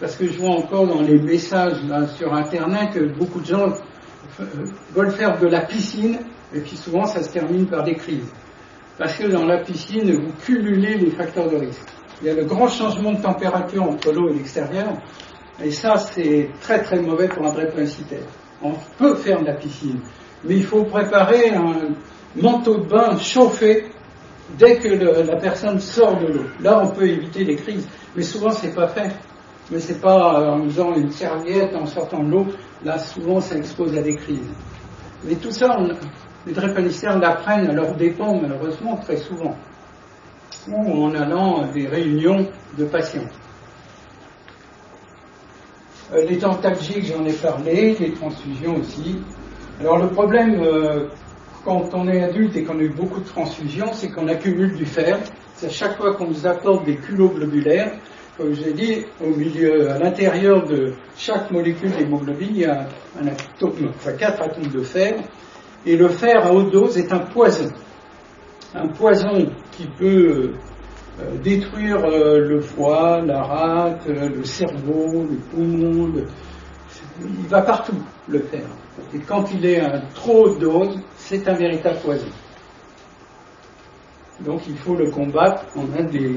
parce 0.01 0.17
que 0.17 0.27
je 0.27 0.37
vois 0.37 0.55
encore 0.55 0.87
dans 0.87 1.01
les 1.01 1.21
messages 1.21 1.77
sur 2.17 2.33
Internet 2.33 2.91
que 2.93 3.05
beaucoup 3.17 3.39
de 3.39 3.45
gens 3.45 3.69
euh, 4.41 4.45
veulent 4.93 5.11
faire 5.11 5.39
de 5.39 5.47
la 5.47 5.61
piscine, 5.61 6.19
et 6.53 6.59
puis 6.59 6.75
souvent 6.75 7.05
ça 7.05 7.23
se 7.23 7.31
termine 7.31 7.65
par 7.65 7.83
des 7.83 7.95
crises. 7.95 8.33
Parce 8.97 9.13
que 9.13 9.27
dans 9.27 9.45
la 9.45 9.59
piscine, 9.59 10.11
vous 10.11 10.33
cumulez 10.43 10.97
les 10.97 11.11
facteurs 11.11 11.49
de 11.49 11.55
risque. 11.55 11.87
Il 12.21 12.27
y 12.27 12.29
a 12.29 12.33
le 12.33 12.43
grand 12.43 12.67
changement 12.67 13.13
de 13.13 13.21
température 13.21 13.83
entre 13.83 14.11
l'eau 14.11 14.29
et 14.29 14.33
l'extérieur, 14.33 14.97
et 15.63 15.71
ça 15.71 15.95
c'est 15.95 16.49
très 16.59 16.83
très 16.83 16.99
mauvais 16.99 17.29
pour 17.29 17.45
un 17.45 17.53
drépanocytaire. 17.53 18.27
On 18.61 18.73
peut 18.97 19.15
faire 19.15 19.41
de 19.41 19.45
la 19.45 19.53
piscine, 19.53 19.99
mais 20.43 20.57
il 20.57 20.65
faut 20.65 20.83
préparer 20.83 21.49
un 21.49 21.95
manteau 22.35 22.77
de 22.77 22.85
bain 22.85 23.17
chauffé 23.17 23.85
dès 24.57 24.77
que 24.77 24.87
la 24.89 25.37
personne 25.37 25.79
sort 25.79 26.17
de 26.17 26.27
l'eau. 26.27 26.45
Là, 26.61 26.81
on 26.83 26.89
peut 26.89 27.07
éviter 27.07 27.43
les 27.43 27.55
crises, 27.55 27.87
mais 28.15 28.23
souvent 28.23 28.51
c'est 28.51 28.73
pas 28.73 28.87
fait. 28.87 29.11
Mais 29.71 29.79
c'est 29.79 30.01
pas 30.01 30.51
en 30.51 30.63
faisant 30.63 30.95
une 30.95 31.11
serviette 31.11 31.75
en 31.75 31.85
sortant 31.85 32.23
de 32.23 32.31
l'eau. 32.31 32.47
Là, 32.83 32.97
souvent, 32.97 33.39
ça 33.39 33.55
expose 33.55 33.95
à 33.95 34.01
des 34.01 34.15
crises. 34.15 34.49
Mais 35.23 35.35
tout 35.35 35.51
ça, 35.51 35.77
les 36.47 36.53
drépanocytaires 36.53 37.19
l'apprennent 37.19 37.69
à 37.69 37.73
leur 37.73 37.93
dépend, 37.93 38.39
malheureusement, 38.41 38.95
très 38.97 39.17
souvent 39.17 39.55
ou 40.67 41.05
en 41.05 41.15
allant 41.15 41.63
à 41.63 41.67
des 41.67 41.87
réunions 41.87 42.47
de 42.77 42.85
patients. 42.85 43.27
Euh, 46.13 46.25
les 46.25 46.37
dentalgiques, 46.37 47.05
j'en 47.05 47.25
ai 47.25 47.33
parlé, 47.33 47.95
les 47.99 48.13
transfusions 48.13 48.77
aussi. 48.77 49.19
Alors 49.79 49.97
le 49.97 50.09
problème, 50.09 50.59
euh, 50.61 51.07
quand 51.63 51.93
on 51.93 52.07
est 52.07 52.23
adulte 52.23 52.55
et 52.55 52.63
qu'on 52.63 52.79
a 52.79 52.83
eu 52.83 52.89
beaucoup 52.89 53.19
de 53.19 53.27
transfusions, 53.27 53.93
c'est 53.93 54.09
qu'on 54.09 54.27
accumule 54.27 54.75
du 54.75 54.85
fer. 54.85 55.19
C'est 55.53 55.67
à 55.67 55.71
chaque 55.71 55.97
fois 55.97 56.15
qu'on 56.15 56.27
nous 56.27 56.47
apporte 56.47 56.85
des 56.85 56.95
culots 56.95 57.29
globulaires, 57.29 57.91
comme 58.37 58.53
j'ai 58.53 58.73
dit, 58.73 59.05
au 59.21 59.29
milieu, 59.29 59.91
à 59.91 59.99
l'intérieur 59.99 60.65
de 60.65 60.93
chaque 61.17 61.51
molécule 61.51 61.91
d'hémoglobine, 61.91 62.51
il 62.51 62.61
y 62.61 62.65
a 62.65 62.87
un 63.21 63.27
atome, 63.27 63.91
enfin 63.95 64.13
quatre 64.13 64.41
atomes 64.41 64.71
de 64.71 64.81
fer. 64.81 65.15
Et 65.85 65.95
le 65.95 66.07
fer 66.09 66.45
à 66.45 66.53
haute 66.53 66.71
dose 66.71 66.97
est 66.97 67.11
un 67.11 67.19
poison 67.19 67.69
un 68.73 68.87
poison 68.87 69.49
qui 69.71 69.87
peut 69.87 70.51
détruire 71.43 72.03
euh, 72.03 72.39
le 72.39 72.61
foie, 72.61 73.21
la 73.21 73.41
rate, 73.41 74.03
euh, 74.07 74.29
le 74.29 74.43
cerveau, 74.43 75.25
le 75.29 75.37
poumon, 75.51 76.11
il 77.21 77.47
va 77.47 77.61
partout 77.61 78.01
le 78.27 78.39
fer. 78.39 78.65
Et 79.13 79.19
quand 79.19 79.51
il 79.53 79.65
est 79.65 79.79
à 79.79 79.99
trop 80.13 80.47
haute 80.47 80.59
dose, 80.59 80.99
c'est 81.17 81.47
un 81.47 81.53
véritable 81.53 81.99
poison. 81.99 82.27
Donc 84.41 84.61
il 84.67 84.77
faut 84.77 84.95
le 84.95 85.09
combattre. 85.09 85.65
On 85.75 85.85
a 85.97 86.03
des 86.03 86.35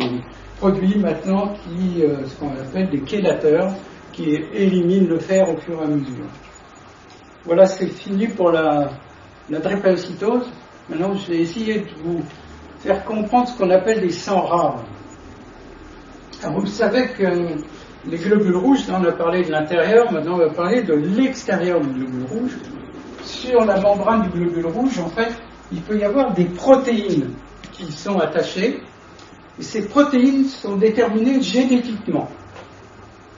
produits 0.59 0.99
maintenant 0.99 1.55
qui, 1.55 2.03
ce 2.03 2.35
qu'on 2.37 2.51
appelle 2.51 2.91
des 2.91 3.03
chélateurs, 3.07 3.73
qui 4.13 4.35
éliminent 4.53 5.09
le 5.09 5.19
fer 5.19 5.49
au 5.49 5.57
fur 5.57 5.81
et 5.81 5.85
à 5.85 5.87
mesure. 5.87 6.27
Voilà, 7.45 7.67
c'est 7.67 7.89
fini 7.89 8.29
pour 8.29 8.51
la, 8.51 8.91
la 9.51 9.59
drépanocytose. 9.59 10.51
Maintenant, 10.89 11.15
je 11.15 11.33
vais 11.33 11.39
essayer 11.39 11.81
de 11.81 11.91
vous 12.03 12.23
faire 12.83 13.05
comprendre 13.05 13.49
ce 13.49 13.57
qu'on 13.57 13.71
appelle 13.71 14.01
des 14.01 14.11
sangs 14.11 14.43
rares. 14.43 14.85
Alors, 16.43 16.61
vous 16.61 16.67
savez 16.67 17.09
que 17.09 17.25
les 18.05 18.19
globules 18.19 18.57
rouges, 18.57 18.89
là 18.89 18.99
on 19.01 19.05
a 19.05 19.13
parlé 19.13 19.45
de 19.45 19.53
l'intérieur, 19.53 20.11
maintenant 20.11 20.35
on 20.35 20.39
va 20.39 20.51
parler 20.51 20.83
de 20.83 20.95
l'extérieur 20.95 21.81
du 21.81 21.89
globule 21.89 22.25
rouge. 22.29 22.59
Sur 23.23 23.65
la 23.65 23.81
membrane 23.81 24.23
du 24.23 24.31
globule 24.31 24.67
rouge, 24.67 24.99
en 24.99 25.09
fait, 25.11 25.33
il 25.71 25.81
peut 25.83 25.97
y 25.97 26.03
avoir 26.03 26.33
des 26.35 26.47
protéines 26.47 27.31
qui 27.71 27.93
sont 27.93 28.19
attachées, 28.19 28.83
et 29.59 29.63
ces 29.63 29.87
protéines 29.89 30.47
sont 30.47 30.77
déterminées 30.77 31.41
génétiquement. 31.41 32.29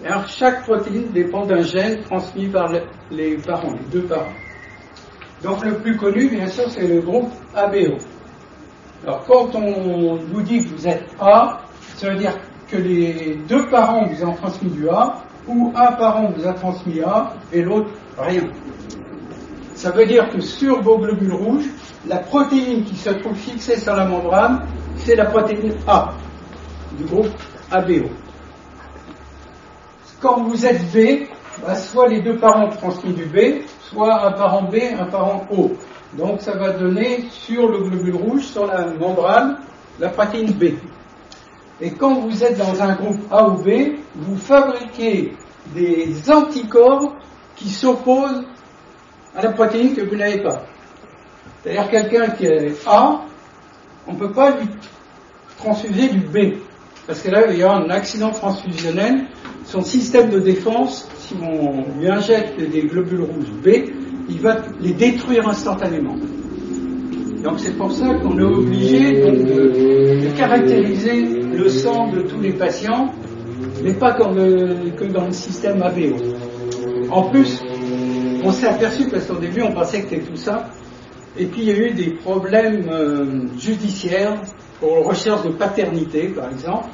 alors, 0.03 0.27
chaque 0.27 0.63
protéine 0.63 1.09
dépend 1.13 1.45
d'un 1.45 1.61
gène 1.61 2.01
transmis 2.01 2.49
par 2.49 2.73
les 3.11 3.37
parents, 3.37 3.75
les 3.75 4.01
deux 4.01 4.07
parents. 4.07 4.33
Donc 5.43 5.63
le 5.63 5.75
plus 5.75 5.97
connu, 5.99 6.31
bien 6.31 6.47
sûr, 6.47 6.71
c'est 6.71 6.87
le 6.87 7.03
groupe 7.03 7.31
ABO. 7.55 7.99
Alors 9.07 9.23
quand 9.27 9.55
on 9.55 10.17
vous 10.17 10.41
dit 10.41 10.65
que 10.65 10.75
vous 10.75 10.89
êtes 10.89 11.05
A, 11.21 11.61
ça 11.97 12.09
veut 12.09 12.17
dire 12.17 12.33
que 12.69 12.77
les 12.79 13.39
deux 13.47 13.67
parents 13.69 14.07
vous 14.07 14.25
ont 14.25 14.33
transmis 14.33 14.71
du 14.71 14.89
A, 14.89 15.17
ou 15.47 15.71
un 15.77 15.93
parent 15.93 16.31
vous 16.35 16.47
a 16.47 16.55
transmis 16.55 17.03
A 17.03 17.35
et 17.53 17.61
l'autre 17.61 17.91
rien. 18.19 18.45
Ça 19.75 19.91
veut 19.91 20.07
dire 20.07 20.31
que 20.31 20.41
sur 20.41 20.81
vos 20.81 20.97
globules 20.97 21.35
rouges, 21.35 21.67
la 22.07 22.17
protéine 22.19 22.85
qui 22.85 22.97
se 22.97 23.11
trouve 23.11 23.37
fixée 23.37 23.79
sur 23.79 23.95
la 23.95 24.07
membrane, 24.07 24.67
c'est 24.97 25.17
la 25.17 25.27
protéine 25.27 25.75
A 25.87 26.13
du 26.97 27.05
groupe 27.05 27.29
ABO. 27.71 28.09
Quand 30.23 30.45
vous 30.45 30.65
êtes 30.65 30.81
B, 30.93 31.27
bah, 31.67 31.75
soit 31.75 32.09
les 32.09 32.23
deux 32.23 32.39
parents 32.39 32.71
transmettent 32.71 33.17
du 33.17 33.27
B, 33.27 33.67
soit 33.81 34.27
un 34.27 34.33
parent 34.33 34.63
B, 34.63 34.77
un 34.99 35.05
parent 35.05 35.47
O. 35.51 35.73
Donc 36.17 36.41
ça 36.41 36.57
va 36.57 36.71
donner 36.71 37.25
sur 37.31 37.69
le 37.69 37.79
globule 37.79 38.15
rouge, 38.15 38.43
sur 38.43 38.67
la 38.67 38.87
membrane, 38.87 39.59
la 39.99 40.11
protéine 40.11 40.53
B. 40.53 40.75
Et 41.81 41.91
quand 41.91 42.21
vous 42.21 42.45
êtes 42.45 42.57
dans 42.57 42.81
un 42.81 42.95
groupe 42.95 43.21
A 43.33 43.49
ou 43.49 43.55
B, 43.55 43.97
vous 44.15 44.37
fabriquez 44.37 45.33
des 45.75 46.31
anticorps 46.31 47.17
qui 47.57 47.69
s'opposent 47.69 48.45
à 49.35 49.43
la 49.43 49.53
protéine 49.53 49.95
que 49.95 50.03
vous 50.03 50.15
n'avez 50.15 50.41
pas. 50.41 50.63
C'est-à-dire 51.63 51.91
quelqu'un 51.91 52.31
qui 52.31 52.47
est 52.47 52.75
A, 52.87 53.23
on 54.07 54.13
ne 54.13 54.19
peut 54.19 54.33
pas 54.33 54.51
lui 54.51 54.69
transfuser 55.59 56.09
du 56.09 56.21
B. 56.21 56.59
Parce 57.07 57.21
que 57.21 57.31
là, 57.31 57.51
il 57.51 57.59
y 57.59 57.63
a 57.63 57.73
un 57.73 57.91
accident 57.91 58.31
transfusionnel. 58.31 59.27
Son 59.67 59.83
système 59.83 60.31
de 60.31 60.39
défense, 60.39 61.09
si 61.19 61.35
on 61.43 61.85
lui 61.99 62.09
injecte 62.09 62.59
des 62.59 62.83
globules 62.83 63.23
rouges 63.23 63.51
B, 63.65 63.69
il 64.29 64.41
va 64.41 64.57
les 64.81 64.93
détruire 64.93 65.49
instantanément. 65.49 66.17
Donc 67.43 67.59
c'est 67.59 67.77
pour 67.77 67.93
ça 67.93 68.15
qu'on 68.15 68.39
est 68.39 68.43
obligé 68.43 69.13
de, 69.21 70.37
caractériser 70.37 71.23
le 71.23 71.69
sang 71.69 72.11
de 72.11 72.23
tous 72.23 72.41
les 72.41 72.53
patients, 72.53 73.13
mais 73.83 73.93
pas 73.93 74.13
comme, 74.15 74.37
que 74.37 75.05
dans 75.05 75.27
le 75.27 75.33
système 75.33 75.83
ABO. 75.83 76.17
En 77.11 77.25
plus, 77.25 77.63
on 78.43 78.51
s'est 78.51 78.67
aperçu, 78.67 79.09
parce 79.11 79.27
qu'au 79.27 79.37
début 79.37 79.63
on 79.63 79.73
pensait 79.73 80.03
que 80.03 80.09
c'était 80.09 80.23
tout 80.23 80.37
ça, 80.37 80.71
et 81.37 81.47
puis 81.47 81.63
il 81.63 81.69
y 81.69 81.73
a 81.73 81.77
eu 81.77 81.91
des 81.93 82.11
problèmes 82.11 82.89
euh, 82.91 83.59
judiciaires 83.59 84.41
pour 84.81 85.07
recherche 85.07 85.43
de 85.43 85.51
paternité, 85.51 86.29
par 86.29 86.51
exemple. 86.51 86.89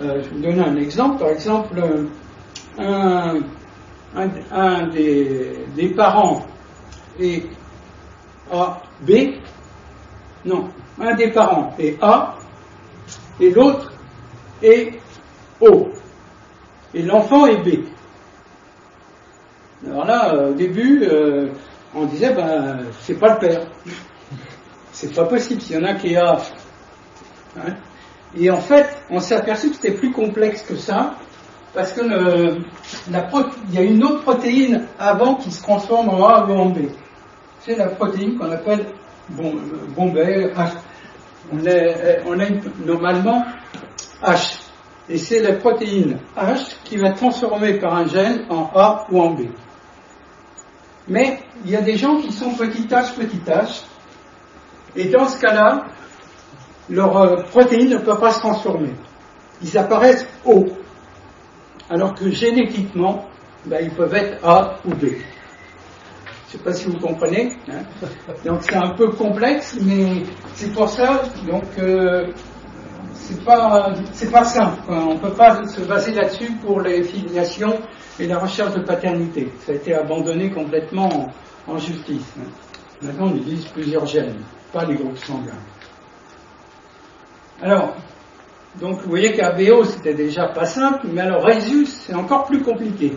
Euh, 0.00 0.22
je 0.22 0.28
vais 0.28 0.34
vous 0.34 0.42
donner 0.42 0.60
un 0.60 0.76
exemple. 0.76 1.18
Par 1.18 1.30
exemple, 1.30 1.80
un, 2.78 3.34
des, 4.88 5.88
parents 5.96 6.42
est 7.18 7.44
A, 8.52 8.82
B. 9.00 9.10
Non, 10.44 10.68
un 11.00 11.14
des 11.14 11.28
parents 11.28 11.74
est 11.78 11.96
A 12.02 12.36
et 13.40 13.50
l'autre 13.50 13.92
est 14.62 14.98
O. 15.60 15.88
Et 16.94 17.02
l'enfant 17.02 17.46
est 17.46 17.58
B. 17.58 17.84
Alors 19.86 20.04
là, 20.04 20.48
au 20.48 20.54
début, 20.54 21.04
euh, 21.04 21.48
on 21.94 22.06
disait, 22.06 22.34
ben, 22.34 22.80
c'est 23.02 23.18
pas 23.18 23.34
le 23.34 23.38
père. 23.38 23.66
C'est 24.92 25.14
pas 25.14 25.24
possible. 25.24 25.60
S'il 25.60 25.76
y 25.76 25.78
en 25.78 25.84
a 25.84 25.94
qui 25.94 26.16
a. 26.16 26.38
Hein? 27.56 27.74
Et 28.36 28.50
en 28.50 28.56
fait, 28.56 28.86
on 29.10 29.20
s'est 29.20 29.36
aperçu 29.36 29.70
que 29.70 29.76
c'était 29.76 29.92
plus 29.92 30.12
complexe 30.12 30.62
que 30.62 30.76
ça, 30.76 31.14
parce 31.74 31.92
que 31.92 32.00
il 33.68 33.74
y 33.74 33.78
a 33.78 33.82
une 33.82 34.02
autre 34.04 34.22
protéine 34.22 34.86
avant 34.98 35.36
qui 35.36 35.50
se 35.50 35.62
transforme 35.62 36.08
en 36.08 36.26
A 36.26 36.46
ou 36.46 36.52
en 36.52 36.66
B. 36.66 36.78
C'est 37.68 37.76
la 37.76 37.88
protéine 37.88 38.38
qu'on 38.38 38.50
appelle 38.50 38.86
bon, 39.28 39.56
Bombay 39.94 40.54
H. 40.54 40.70
On, 41.52 41.58
on 42.26 42.40
a 42.40 42.46
normalement 42.86 43.44
H. 44.22 44.60
Et 45.10 45.18
c'est 45.18 45.42
la 45.42 45.52
protéine 45.56 46.18
H 46.34 46.76
qui 46.84 46.96
va 46.96 47.12
transformer 47.12 47.74
par 47.74 47.94
un 47.94 48.06
gène 48.06 48.46
en 48.48 48.70
A 48.74 49.06
ou 49.10 49.20
en 49.20 49.32
B. 49.32 49.48
Mais 51.08 51.40
il 51.62 51.70
y 51.70 51.76
a 51.76 51.82
des 51.82 51.98
gens 51.98 52.16
qui 52.22 52.32
sont 52.32 52.54
petit 52.54 52.86
H, 52.86 53.12
petit 53.12 53.42
H, 53.46 53.82
et 54.96 55.10
dans 55.10 55.28
ce 55.28 55.38
cas-là, 55.38 55.88
leur 56.88 57.18
euh, 57.18 57.42
protéine 57.50 57.90
ne 57.90 57.98
peut 57.98 58.16
pas 58.16 58.30
se 58.30 58.40
transformer. 58.40 58.94
Ils 59.60 59.76
apparaissent 59.76 60.26
O, 60.46 60.68
alors 61.90 62.14
que 62.14 62.30
génétiquement, 62.30 63.28
ben, 63.66 63.80
ils 63.82 63.90
peuvent 63.90 64.14
être 64.14 64.42
A 64.42 64.78
ou 64.86 64.94
B. 64.94 65.08
Je 66.48 66.54
ne 66.54 66.58
sais 66.58 66.64
pas 66.64 66.72
si 66.72 66.86
vous 66.86 66.98
comprenez. 66.98 67.58
Hein. 67.68 67.82
Donc 68.46 68.62
c'est 68.62 68.76
un 68.76 68.94
peu 68.94 69.10
complexe, 69.10 69.76
mais 69.82 70.22
c'est 70.54 70.72
pour 70.72 70.88
ça. 70.88 71.22
Donc 71.46 71.64
euh, 71.78 72.32
c'est 73.12 73.44
pas 73.44 73.92
c'est 74.12 74.30
pas 74.30 74.44
simple. 74.44 74.80
On 74.88 75.14
ne 75.14 75.18
peut 75.18 75.34
pas 75.34 75.66
se 75.66 75.82
baser 75.82 76.12
là-dessus 76.12 76.52
pour 76.64 76.80
les 76.80 77.02
filiations 77.02 77.78
et 78.18 78.26
la 78.26 78.38
recherche 78.38 78.74
de 78.74 78.80
paternité. 78.80 79.52
Ça 79.60 79.72
a 79.72 79.74
été 79.74 79.94
abandonné 79.94 80.50
complètement 80.50 81.28
en, 81.66 81.76
justice. 81.76 82.24
Maintenant, 83.02 83.26
on 83.26 83.36
utilise 83.36 83.66
plusieurs 83.66 84.06
gènes, 84.06 84.42
pas 84.72 84.86
les 84.86 84.94
groupes 84.94 85.18
sanguins. 85.18 85.52
Alors, 87.60 87.94
donc 88.80 89.02
vous 89.02 89.10
voyez 89.10 89.34
qu'ABO 89.34 89.84
c'était 89.84 90.14
déjà 90.14 90.46
pas 90.46 90.64
simple, 90.64 91.08
mais 91.12 91.20
alors 91.20 91.44
Rhesus 91.44 91.88
c'est 91.88 92.14
encore 92.14 92.46
plus 92.46 92.62
compliqué. 92.62 93.12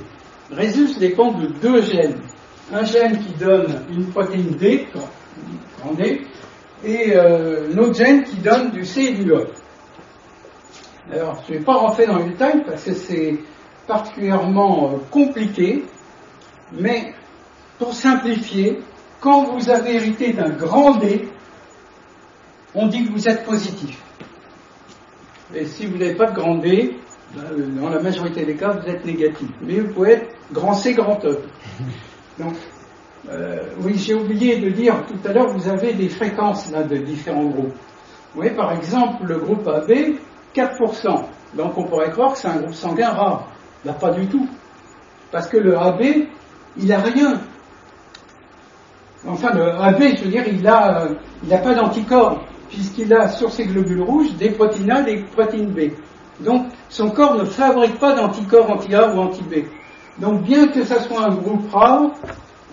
Rhesus 0.51 0.99
dépend 0.99 1.31
de 1.31 1.47
deux 1.47 1.81
gènes. 1.81 2.19
Un 2.71 2.85
gène 2.85 3.19
qui 3.19 3.33
donne 3.33 3.83
une 3.89 4.07
protéine 4.07 4.51
D, 4.51 4.87
en 5.83 5.93
D, 5.93 6.21
et 6.83 7.15
euh, 7.15 7.67
l'autre 7.73 7.95
gène 7.95 8.23
qui 8.23 8.37
donne 8.37 8.71
du 8.71 8.85
C 8.85 9.01
et 9.01 9.11
du 9.11 9.29
E. 9.31 9.47
Alors, 11.11 11.43
je 11.47 11.53
ne 11.53 11.57
vais 11.57 11.63
pas 11.63 11.75
rentrer 11.75 12.05
dans 12.05 12.19
le 12.19 12.29
détail 12.29 12.63
parce 12.65 12.83
que 12.83 12.93
c'est 12.93 13.39
particulièrement 13.87 14.93
euh, 14.93 14.97
compliqué, 15.09 15.83
mais 16.71 17.13
pour 17.77 17.93
simplifier, 17.93 18.79
quand 19.19 19.53
vous 19.53 19.69
avez 19.69 19.95
hérité 19.95 20.31
d'un 20.31 20.49
grand 20.49 20.95
D, 20.95 21.27
on 22.73 22.87
dit 22.87 23.05
que 23.05 23.11
vous 23.11 23.27
êtes 23.27 23.43
positif. 23.43 24.01
Et 25.53 25.65
si 25.65 25.85
vous 25.85 25.97
n'avez 25.97 26.15
pas 26.15 26.27
de 26.27 26.35
grand 26.35 26.55
D, 26.55 26.97
ben, 27.35 27.81
dans 27.81 27.89
la 27.89 28.01
majorité 28.01 28.45
des 28.45 28.55
cas, 28.55 28.71
vous 28.71 28.89
êtes 28.89 29.05
négatif. 29.05 29.47
Mais 29.61 29.79
vous 29.79 29.93
pouvez 29.93 30.11
être 30.13 30.35
grand 30.53 30.73
C, 30.73 30.93
grand 30.93 31.23
E. 31.25 31.41
Donc, 32.41 32.53
euh, 33.29 33.59
oui, 33.81 33.97
j'ai 33.97 34.15
oublié 34.15 34.57
de 34.57 34.69
dire 34.69 34.95
tout 35.07 35.27
à 35.27 35.33
l'heure, 35.33 35.49
vous 35.49 35.67
avez 35.69 35.93
des 35.93 36.09
fréquences 36.09 36.71
là, 36.71 36.83
de 36.83 36.97
différents 36.97 37.45
groupes. 37.45 37.73
Vous 38.33 38.41
voyez, 38.41 38.51
par 38.51 38.71
exemple, 38.71 39.25
le 39.25 39.37
groupe 39.37 39.67
AB, 39.67 40.17
4%. 40.55 41.25
Donc 41.53 41.77
on 41.77 41.83
pourrait 41.83 42.11
croire 42.11 42.33
que 42.33 42.39
c'est 42.39 42.47
un 42.47 42.57
groupe 42.57 42.73
sanguin 42.73 43.09
rare. 43.09 43.47
Ben, 43.85 43.93
pas 43.93 44.11
du 44.11 44.27
tout. 44.27 44.47
Parce 45.31 45.47
que 45.47 45.57
le 45.57 45.77
AB, 45.77 46.01
il 46.77 46.87
n'a 46.87 46.99
rien. 46.99 47.41
Enfin, 49.27 49.53
le 49.53 49.69
AB, 49.69 50.01
je 50.17 50.23
veux 50.23 50.31
dire, 50.31 50.43
il 50.47 50.61
n'a 50.61 51.07
a 51.51 51.57
pas 51.57 51.73
d'anticorps, 51.73 52.43
puisqu'il 52.69 53.13
a 53.13 53.29
sur 53.29 53.51
ses 53.51 53.65
globules 53.65 54.01
rouges 54.01 54.33
des 54.35 54.49
protéines 54.49 54.91
A, 54.91 55.01
des 55.03 55.23
protéines 55.23 55.71
B. 55.71 55.91
Donc, 56.39 56.67
son 56.89 57.11
corps 57.11 57.35
ne 57.35 57.45
fabrique 57.45 57.99
pas 57.99 58.15
d'anticorps 58.15 58.71
anti-A 58.71 59.13
ou 59.13 59.19
anti-B. 59.19 59.65
Donc, 60.19 60.43
bien 60.43 60.67
que 60.67 60.83
ce 60.83 60.99
soit 60.99 61.25
un 61.25 61.35
groupe 61.35 61.71
rare, 61.71 62.11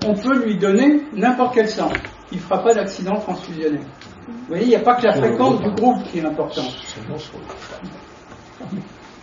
on 0.07 0.15
peut 0.15 0.45
lui 0.45 0.57
donner 0.57 1.03
n'importe 1.15 1.55
quel 1.55 1.69
sang. 1.69 1.91
Il 2.31 2.39
ne 2.39 2.43
fera 2.43 2.63
pas 2.63 2.75
d'accident 2.75 3.17
transfusionnel. 3.21 3.81
Vous 4.27 4.35
voyez, 4.49 4.65
il 4.65 4.69
n'y 4.69 4.77
a 4.77 4.81
pas 4.81 4.97
que 4.97 5.07
la 5.07 5.15
fréquence 5.15 5.61
du 5.61 5.71
groupe 5.71 6.03
qui 6.05 6.19
est 6.19 6.25
importante. 6.25 6.75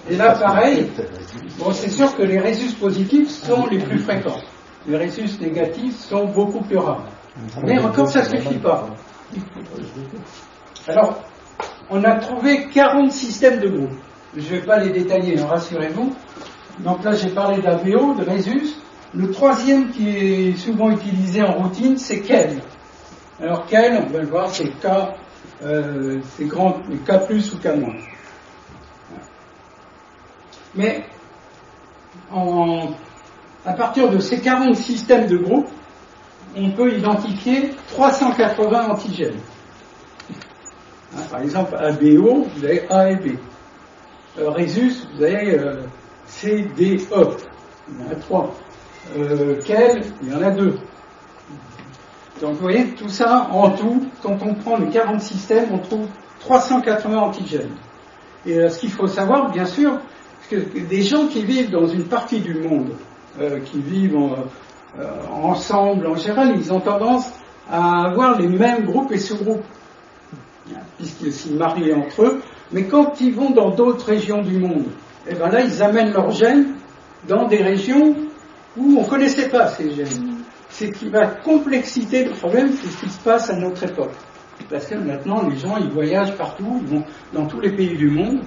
Et 0.09 0.15
là, 0.15 0.35
pareil, 0.35 0.89
bon, 1.59 1.71
c'est 1.71 1.89
sûr 1.89 2.15
que 2.15 2.23
les 2.23 2.39
résus 2.39 2.73
positifs 2.75 3.29
sont 3.29 3.65
les 3.67 3.79
plus 3.79 3.99
fréquents. 3.99 4.39
Les 4.87 4.97
résus 4.97 5.27
négatifs 5.41 5.97
sont 5.97 6.25
beaucoup 6.25 6.61
plus 6.61 6.77
rares. 6.77 7.05
Mais 7.63 7.79
encore, 7.79 8.07
ça 8.07 8.21
ne 8.21 8.39
suffit 8.39 8.59
pas. 8.59 8.87
Alors, 10.87 11.23
on 11.89 12.03
a 12.03 12.15
trouvé 12.15 12.67
40 12.67 13.11
systèmes 13.11 13.59
de 13.59 13.67
groupes. 13.67 13.97
Je 14.35 14.41
ne 14.41 14.59
vais 14.59 14.65
pas 14.65 14.79
les 14.79 14.91
détailler, 14.91 15.39
hein, 15.39 15.47
rassurez-vous. 15.47 16.13
Donc 16.79 17.03
là, 17.03 17.13
j'ai 17.13 17.29
parlé 17.29 17.61
d'AVO, 17.61 18.15
de 18.15 18.23
résus. 18.23 18.73
Le 19.13 19.31
troisième 19.31 19.89
qui 19.91 20.09
est 20.09 20.57
souvent 20.57 20.91
utilisé 20.91 21.41
en 21.41 21.53
routine, 21.53 21.97
c'est 21.97 22.19
KEL. 22.19 22.61
Alors 23.41 23.65
KEL, 23.65 24.03
on 24.07 24.11
va 24.11 24.19
le 24.19 24.27
voir, 24.27 24.49
c'est 24.49 24.69
K, 24.69 24.87
euh, 25.63 26.19
c'est 26.35 26.45
grand, 26.45 26.79
K 27.05 27.25
plus 27.25 27.53
ou 27.53 27.57
K 27.57 27.67
moins. 27.77 27.95
Mais 30.75 31.05
à 33.65 33.73
partir 33.73 34.09
de 34.09 34.19
ces 34.19 34.41
40 34.41 34.75
systèmes 34.75 35.27
de 35.27 35.37
groupes, 35.37 35.69
on 36.57 36.71
peut 36.71 36.93
identifier 36.93 37.71
380 37.89 38.89
antigènes. 38.89 39.39
Hein, 41.15 41.21
par 41.29 41.41
exemple, 41.41 41.75
ABO, 41.75 42.47
vous 42.55 42.63
avez 42.65 42.89
A 42.89 43.11
et 43.11 43.15
B. 43.15 43.37
Euh, 44.37 44.49
Rhesus, 44.49 45.07
vous 45.15 45.23
avez 45.23 45.57
euh, 45.57 45.81
C, 46.37 46.67
D, 46.75 46.97
E. 47.11 47.27
Il 47.87 48.05
y 48.05 48.07
en 48.07 48.11
a 48.11 48.15
trois. 48.15 48.53
Euh, 49.17 49.61
quel? 49.65 50.03
Il 50.21 50.29
y 50.29 50.35
en 50.35 50.41
a 50.41 50.51
deux. 50.51 50.77
Donc 52.41 52.55
vous 52.55 52.61
voyez, 52.61 52.87
tout 52.89 53.07
ça, 53.07 53.47
en 53.51 53.69
tout, 53.71 54.05
quand 54.21 54.37
on 54.41 54.53
prend 54.55 54.77
les 54.77 54.89
40 54.89 55.21
systèmes, 55.21 55.69
on 55.71 55.77
trouve 55.77 56.07
380 56.41 57.17
antigènes. 57.17 57.71
Et 58.45 58.67
ce 58.67 58.79
qu'il 58.79 58.91
faut 58.91 59.07
savoir, 59.07 59.49
bien 59.51 59.65
sûr, 59.65 59.97
que 60.49 60.57
des 60.57 61.01
gens 61.01 61.27
qui 61.27 61.43
vivent 61.45 61.71
dans 61.71 61.87
une 61.87 62.03
partie 62.03 62.41
du 62.41 62.55
monde, 62.55 62.89
euh, 63.39 63.59
qui 63.61 63.79
vivent 63.79 64.17
euh, 64.99 65.05
ensemble 65.31 66.05
en 66.07 66.15
général, 66.15 66.53
ils 66.57 66.73
ont 66.73 66.81
tendance 66.81 67.31
à 67.71 68.07
avoir 68.07 68.37
les 68.37 68.47
mêmes 68.47 68.83
groupes 68.83 69.11
et 69.13 69.17
sous-groupes, 69.17 69.63
puisqu'ils 70.97 71.33
s'y 71.33 71.53
marient 71.53 71.93
entre 71.93 72.23
eux. 72.23 72.41
Mais 72.73 72.83
quand 72.83 73.21
ils 73.21 73.33
vont 73.33 73.51
dans 73.51 73.69
d'autres 73.69 74.05
régions 74.05 74.41
du 74.41 74.57
monde, 74.57 74.85
eh 75.27 75.35
ben 75.35 75.49
là, 75.49 75.61
ils 75.61 75.81
amènent 75.81 76.13
leurs 76.13 76.31
gènes 76.31 76.75
dans 77.27 77.47
des 77.47 77.57
régions 77.57 78.15
où 78.77 78.97
on 78.97 79.01
ne 79.01 79.07
connaissait 79.07 79.49
pas 79.49 79.67
ces 79.67 79.91
gènes. 79.91 80.35
C'est 80.69 80.91
qui 80.91 81.09
va 81.09 81.27
complexité 81.27 82.25
le 82.25 82.31
problème, 82.31 82.71
c'est 82.73 82.89
ce 82.89 82.97
qui 83.01 83.09
se 83.09 83.19
passe 83.21 83.49
à 83.49 83.55
notre 83.55 83.83
époque. 83.83 84.13
Parce 84.69 84.85
que 84.87 84.95
maintenant, 84.95 85.47
les 85.47 85.57
gens, 85.57 85.77
ils 85.77 85.89
voyagent 85.89 86.35
partout, 86.35 86.79
ils 86.81 86.87
vont 86.87 87.03
dans 87.33 87.45
tous 87.45 87.59
les 87.59 87.71
pays 87.71 87.95
du 87.95 88.09
monde, 88.09 88.41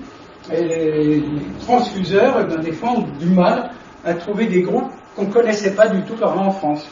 et 0.52 0.62
les 0.62 1.24
transfuseurs, 1.60 2.40
eh 2.40 2.44
ben, 2.44 2.60
des 2.60 2.72
fois, 2.72 2.90
ont 2.90 3.06
du 3.18 3.26
mal 3.26 3.70
à 4.04 4.14
trouver 4.14 4.46
des 4.46 4.62
groupes 4.62 4.90
qu'on 5.14 5.24
ne 5.24 5.32
connaissait 5.32 5.74
pas 5.74 5.88
du 5.88 6.02
tout 6.02 6.16
par 6.16 6.38
en 6.38 6.50
France. 6.50 6.88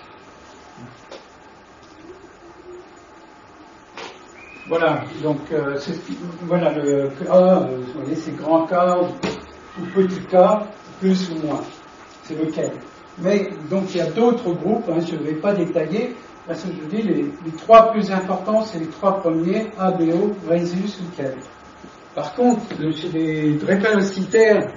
Voilà, 4.68 5.04
donc 5.22 5.38
euh, 5.52 5.78
voilà 6.42 6.72
le 6.72 7.08
cas, 7.10 7.36
euh, 7.36 7.66
vous 7.94 8.00
voyez, 8.00 8.16
c'est 8.16 8.36
grand 8.36 8.66
cas 8.66 8.96
ou 9.80 9.84
petit 9.94 10.20
cas, 10.30 10.66
plus 11.00 11.30
ou 11.30 11.46
moins. 11.46 11.62
C'est 12.22 12.38
lequel. 12.38 12.72
Mais 13.18 13.48
donc 13.70 13.94
il 13.94 13.98
y 13.98 14.00
a 14.00 14.10
d'autres 14.10 14.52
groupes, 14.52 14.88
hein, 14.90 15.00
je 15.06 15.14
ne 15.14 15.22
vais 15.22 15.34
pas 15.34 15.54
détailler, 15.54 16.14
parce 16.46 16.62
que 16.62 16.68
je 16.68 16.80
vous 16.80 16.88
dis 16.88 17.02
les, 17.02 17.22
les 17.22 17.52
trois 17.56 17.90
plus 17.92 18.10
importants, 18.10 18.62
c'est 18.62 18.78
les 18.78 18.88
trois 18.88 19.20
premiers, 19.20 19.66
ABO, 19.78 20.34
Rhesus 20.48 21.00
ou 21.00 21.16
Kell. 21.16 21.36
Par 22.14 22.34
contre, 22.34 22.62
chez 22.94 23.08
les 23.08 23.54
drépanocytaires 23.54 24.72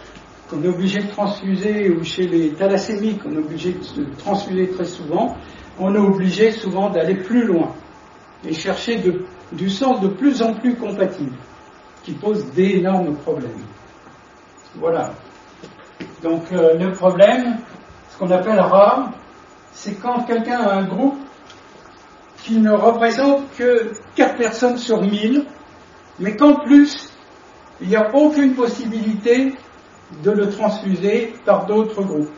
qu'on 0.49 0.63
est 0.63 0.67
obligé 0.67 0.99
de 0.99 1.07
transfuser, 1.07 1.89
ou 1.89 2.03
chez 2.03 2.27
les 2.27 2.53
thalassémiques 2.53 3.23
qu'on 3.23 3.31
est 3.33 3.37
obligé 3.37 3.73
de 3.73 4.05
transfuser 4.17 4.67
très 4.69 4.85
souvent, 4.85 5.37
on 5.79 5.93
est 5.95 5.99
obligé 5.99 6.51
souvent 6.51 6.89
d'aller 6.89 7.15
plus 7.15 7.45
loin 7.45 7.73
et 8.45 8.53
chercher 8.53 9.01
du 9.51 9.69
sang 9.69 9.99
de 9.99 10.07
plus 10.07 10.41
en 10.41 10.53
plus 10.53 10.75
compatible, 10.75 11.35
qui 12.03 12.13
pose 12.13 12.45
d'énormes 12.51 13.15
problèmes. 13.15 13.63
Voilà. 14.79 15.11
Donc 16.23 16.51
euh, 16.51 16.75
le 16.77 16.91
problème, 16.93 17.57
ce 18.09 18.17
qu'on 18.17 18.31
appelle 18.31 18.59
rare, 18.59 19.11
c'est 19.71 19.95
quand 19.95 20.23
quelqu'un 20.23 20.59
a 20.59 20.75
un 20.75 20.85
groupe 20.85 21.19
qui 22.43 22.57
ne 22.57 22.71
représente 22.71 23.51
que 23.57 23.91
4 24.15 24.37
personnes 24.37 24.77
sur 24.77 25.01
1000, 25.01 25.45
mais 26.19 26.35
qu'en 26.35 26.55
plus, 26.55 27.11
il 27.81 27.89
n'y 27.89 27.95
a 27.95 28.13
aucune 28.15 28.53
possibilité 28.55 29.53
de 30.23 30.31
le 30.31 30.49
transfuser 30.49 31.33
par 31.45 31.65
d'autres 31.65 32.01
groupes. 32.01 32.31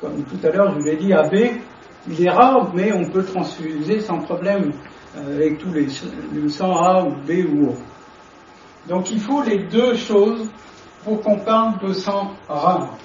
Comme 0.00 0.24
tout 0.24 0.44
à 0.44 0.50
l'heure, 0.50 0.72
je 0.72 0.78
vous 0.78 0.84
l'ai 0.84 0.96
dit, 0.96 1.12
AB, 1.12 1.34
il 2.08 2.24
est 2.24 2.30
rare, 2.30 2.72
mais 2.74 2.92
on 2.92 3.04
peut 3.04 3.24
transfuser 3.24 4.00
sans 4.00 4.18
problème 4.18 4.72
euh, 5.16 5.36
avec 5.36 5.58
tous 5.58 5.72
les, 5.72 5.86
le 6.32 6.48
sang 6.48 6.76
A 6.76 7.04
ou 7.04 7.10
B 7.10 7.44
ou 7.48 7.68
O. 7.68 7.74
Donc 8.88 9.10
il 9.10 9.20
faut 9.20 9.42
les 9.42 9.64
deux 9.64 9.94
choses 9.94 10.48
pour 11.06 11.22
qu'on 11.22 11.38
parle 11.38 11.78
de 11.86 11.92
sang 11.92 12.32
rare. 12.48 12.98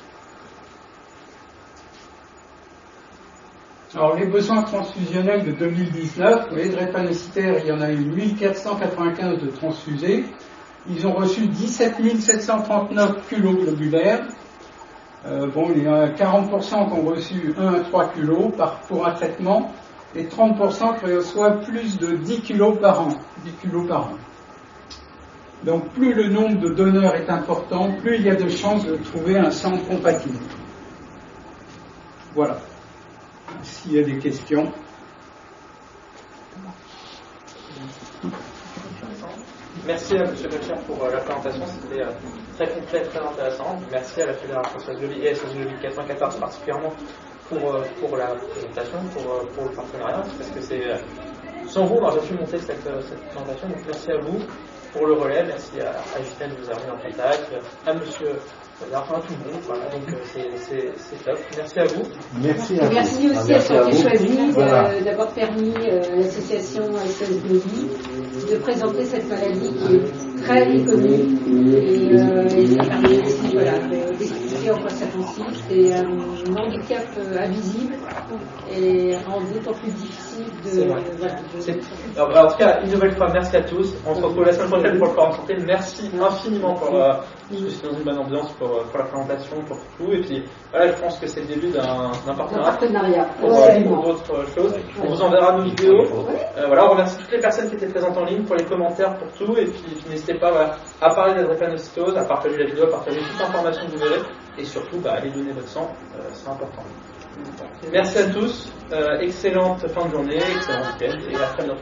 Alors 3.93 4.15
les 4.15 4.25
besoins 4.25 4.63
transfusionnels 4.63 5.45
de 5.45 5.51
2019, 5.51 6.47
vous 6.49 6.55
voyez, 6.55 6.69
drépanocytaires, 6.69 7.59
il 7.59 7.67
y 7.67 7.71
en 7.71 7.79
a 7.79 7.91
eu 7.91 7.99
1495 7.99 9.43
de 9.43 9.47
transfusés. 9.49 10.25
Ils 10.89 11.05
ont 11.05 11.13
reçu 11.13 11.45
17 11.45 12.19
739 12.19 13.29
kilos 13.29 13.55
globulaires. 13.57 14.25
Bon, 15.53 15.69
il 15.75 15.83
y 15.83 15.87
en 15.87 15.93
a 15.93 16.07
40% 16.07 16.49
qui 16.49 16.99
ont 16.99 17.05
reçu 17.05 17.53
1 17.55 17.67
à 17.67 17.79
3 17.81 18.13
kilos 18.13 18.51
par, 18.57 18.79
pour 18.81 19.05
un 19.05 19.11
traitement 19.11 19.71
et 20.15 20.23
30% 20.23 20.99
qui 20.99 21.13
reçoivent 21.13 21.63
plus 21.63 21.99
de 21.99 22.15
10 22.15 22.41
kilos 22.41 22.79
par 22.79 23.01
an. 23.01 23.09
10 23.45 23.51
kilos 23.61 23.87
par 23.87 24.07
an. 24.07 24.17
Donc 25.63 25.89
plus 25.89 26.13
le 26.13 26.29
nombre 26.29 26.59
de 26.59 26.69
donneurs 26.69 27.15
est 27.15 27.29
important, 27.29 27.91
plus 28.01 28.15
il 28.15 28.23
y 28.23 28.29
a 28.29 28.35
de 28.35 28.49
chances 28.49 28.85
de 28.85 28.95
trouver 28.95 29.37
un 29.37 29.51
sang 29.51 29.77
compatible. 29.77 30.39
Voilà. 32.33 32.57
S'il 33.61 33.93
y 33.93 33.99
a 33.99 34.03
des 34.03 34.17
questions. 34.17 34.71
Merci 39.85 40.15
à 40.15 40.23
M. 40.23 40.29
Gauthier 40.29 40.75
pour 40.87 41.03
euh, 41.03 41.11
la 41.11 41.19
présentation, 41.19 41.65
c'était 41.65 42.01
euh, 42.01 42.11
très 42.55 42.67
complet, 42.73 43.01
très 43.01 43.19
intéressant. 43.19 43.79
Merci 43.91 44.21
à 44.21 44.27
la 44.27 44.33
Fédération 44.33 44.79
Sociologie 44.79 45.25
et 45.25 45.35
Sociologie 45.35 45.75
414 45.81 46.39
particulièrement 46.39 46.93
pour, 47.49 47.75
euh, 47.75 47.83
pour 47.99 48.15
la 48.15 48.27
présentation, 48.27 48.99
pour, 49.13 49.65
le 49.65 49.75
partenariat, 49.75 50.23
parce 50.37 50.49
que 50.51 50.61
c'est 50.61 50.83
sans 51.67 51.85
vous, 51.85 51.99
pas 51.99 52.15
pu 52.17 52.33
monter 52.33 52.59
cette, 52.59 52.83
cette, 52.83 53.27
présentation. 53.29 53.67
Donc 53.69 53.79
merci 53.85 54.11
à 54.11 54.17
vous 54.19 54.39
pour 54.93 55.07
le 55.07 55.13
relais, 55.13 55.43
merci 55.47 55.79
à, 55.79 55.91
à 56.17 56.21
Justin 56.21 56.47
de 56.49 56.55
nous 56.61 56.69
avoir 56.69 56.85
mis 56.85 56.91
en 56.91 56.97
contact, 57.09 57.51
à 57.85 57.93
Monsieur 57.93 58.35
enfin 58.95 59.15
à 59.15 59.19
tout 59.21 59.33
le 59.45 59.51
monde. 59.51 59.61
Voilà, 59.65 59.85
donc 59.89 60.03
c'est 60.33 61.23
top. 61.23 61.39
Merci 61.57 61.79
à 61.79 61.85
vous. 61.85 62.03
Merci 62.41 62.79
à 62.79 62.89
Merci 62.89 63.27
vous. 63.27 63.33
aussi 63.39 63.47
merci 63.49 63.53
à 63.53 63.59
Santé 63.61 63.97
Choisie 63.97 64.51
voilà. 64.53 64.99
d'avoir 65.01 65.27
permis 65.33 65.73
euh, 65.87 66.01
l'association 66.15 66.83
Body 66.89 67.89
de 68.51 68.55
présenter 68.57 69.05
cette 69.05 69.29
maladie 69.29 69.73
qui 69.73 69.95
est 69.95 70.41
très 70.43 70.65
méconnue 70.67 71.37
et, 71.75 72.19
euh, 72.19 72.47
et 72.47 72.65
ça 72.67 72.83
permet 72.83 73.21
aussi 73.21 73.53
voilà, 73.53 73.77
d'expliquer 74.17 74.71
en 74.71 74.77
quoi 74.79 74.89
ça 74.89 75.05
consiste. 75.07 75.63
C'est 75.69 75.93
un 75.93 76.55
handicap 76.57 77.05
euh, 77.17 77.37
invisible 77.39 77.93
et 78.75 79.15
rend 79.27 79.41
d'autant 79.41 79.73
plus 79.73 79.91
difficile 79.91 80.30
de. 80.43 80.87
Voilà, 80.87 81.01
de... 81.01 82.19
Alors, 82.19 82.45
en 82.45 82.47
tout 82.51 82.57
cas, 82.57 82.81
une 82.83 82.91
nouvelle 82.91 83.15
fois, 83.15 83.27
merci 83.31 83.55
à 83.57 83.61
tous. 83.63 83.95
On 84.05 84.15
se 84.15 84.21
retrouve 84.21 84.45
la 84.45 84.53
semaine 84.53 84.69
prochaine 84.69 84.97
pour 84.99 85.07
le 85.07 85.19
en 85.19 85.31
santé. 85.31 85.55
Merci 85.65 86.11
infiniment 86.19 86.75
pour. 86.75 86.95
Euh, 86.95 87.13
je 87.51 87.67
suis 87.67 87.81
dans 87.81 87.93
une 87.93 88.03
bonne 88.03 88.17
ambiance 88.17 88.51
pour, 88.53 88.83
pour, 88.83 88.97
la 88.97 89.05
présentation, 89.05 89.57
pour 89.67 89.77
tout. 89.97 90.11
Et 90.11 90.21
puis, 90.21 90.43
voilà, 90.71 90.87
je 90.87 91.01
pense 91.01 91.19
que 91.19 91.27
c'est 91.27 91.41
le 91.41 91.47
début 91.47 91.69
d'un 91.69 92.11
partenariat. 92.35 92.71
partenariat. 92.71 93.25
Pour, 93.39 93.51
ouais, 93.51 93.83
pour 93.83 94.03
d'autres 94.03 94.45
choses. 94.55 94.73
On 95.03 95.09
vous 95.09 95.21
enverra 95.21 95.57
nos 95.57 95.63
vidéos. 95.63 96.03
Euh, 96.57 96.67
voilà, 96.67 96.85
on 96.85 96.91
remercie 96.91 97.17
toutes 97.17 97.31
les 97.31 97.39
personnes 97.41 97.69
qui 97.69 97.75
étaient 97.75 97.87
présentes 97.87 98.17
en 98.17 98.25
ligne 98.25 98.43
pour 98.43 98.55
les 98.55 98.65
commentaires, 98.65 99.17
pour 99.17 99.27
tout. 99.33 99.57
Et 99.57 99.65
puis, 99.65 99.83
n'hésitez 100.09 100.35
pas 100.35 100.51
voilà, 100.51 100.75
à 101.01 101.13
parler 101.13 101.33
de 101.33 101.39
la 101.39 101.47
drépanocytose, 101.47 102.15
à 102.17 102.23
partager 102.23 102.57
la 102.57 102.65
vidéo, 102.65 102.85
à 102.85 102.91
partager 102.91 103.19
toute 103.19 103.39
l'information 103.39 103.85
que 103.85 103.91
vous 103.91 103.97
verrez. 103.99 104.21
Et 104.57 104.65
surtout, 104.65 104.99
bah, 104.99 105.13
allez 105.17 105.29
donner 105.29 105.51
votre 105.53 105.69
sang, 105.69 105.89
euh, 106.15 106.29
c'est 106.33 106.49
important. 106.49 106.83
Merci 107.91 108.17
à 108.17 108.29
tous, 108.29 108.71
euh, 108.91 109.19
excellente 109.19 109.87
fin 109.87 110.05
de 110.05 110.11
journée, 110.11 110.37
excellent 110.37 110.83
week-end 110.99 111.17
et 111.29 111.35
à 111.35 111.47
très 111.47 111.63
bientôt. 111.63 111.81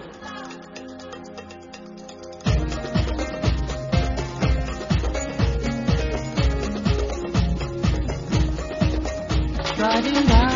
Riding. 9.77 10.48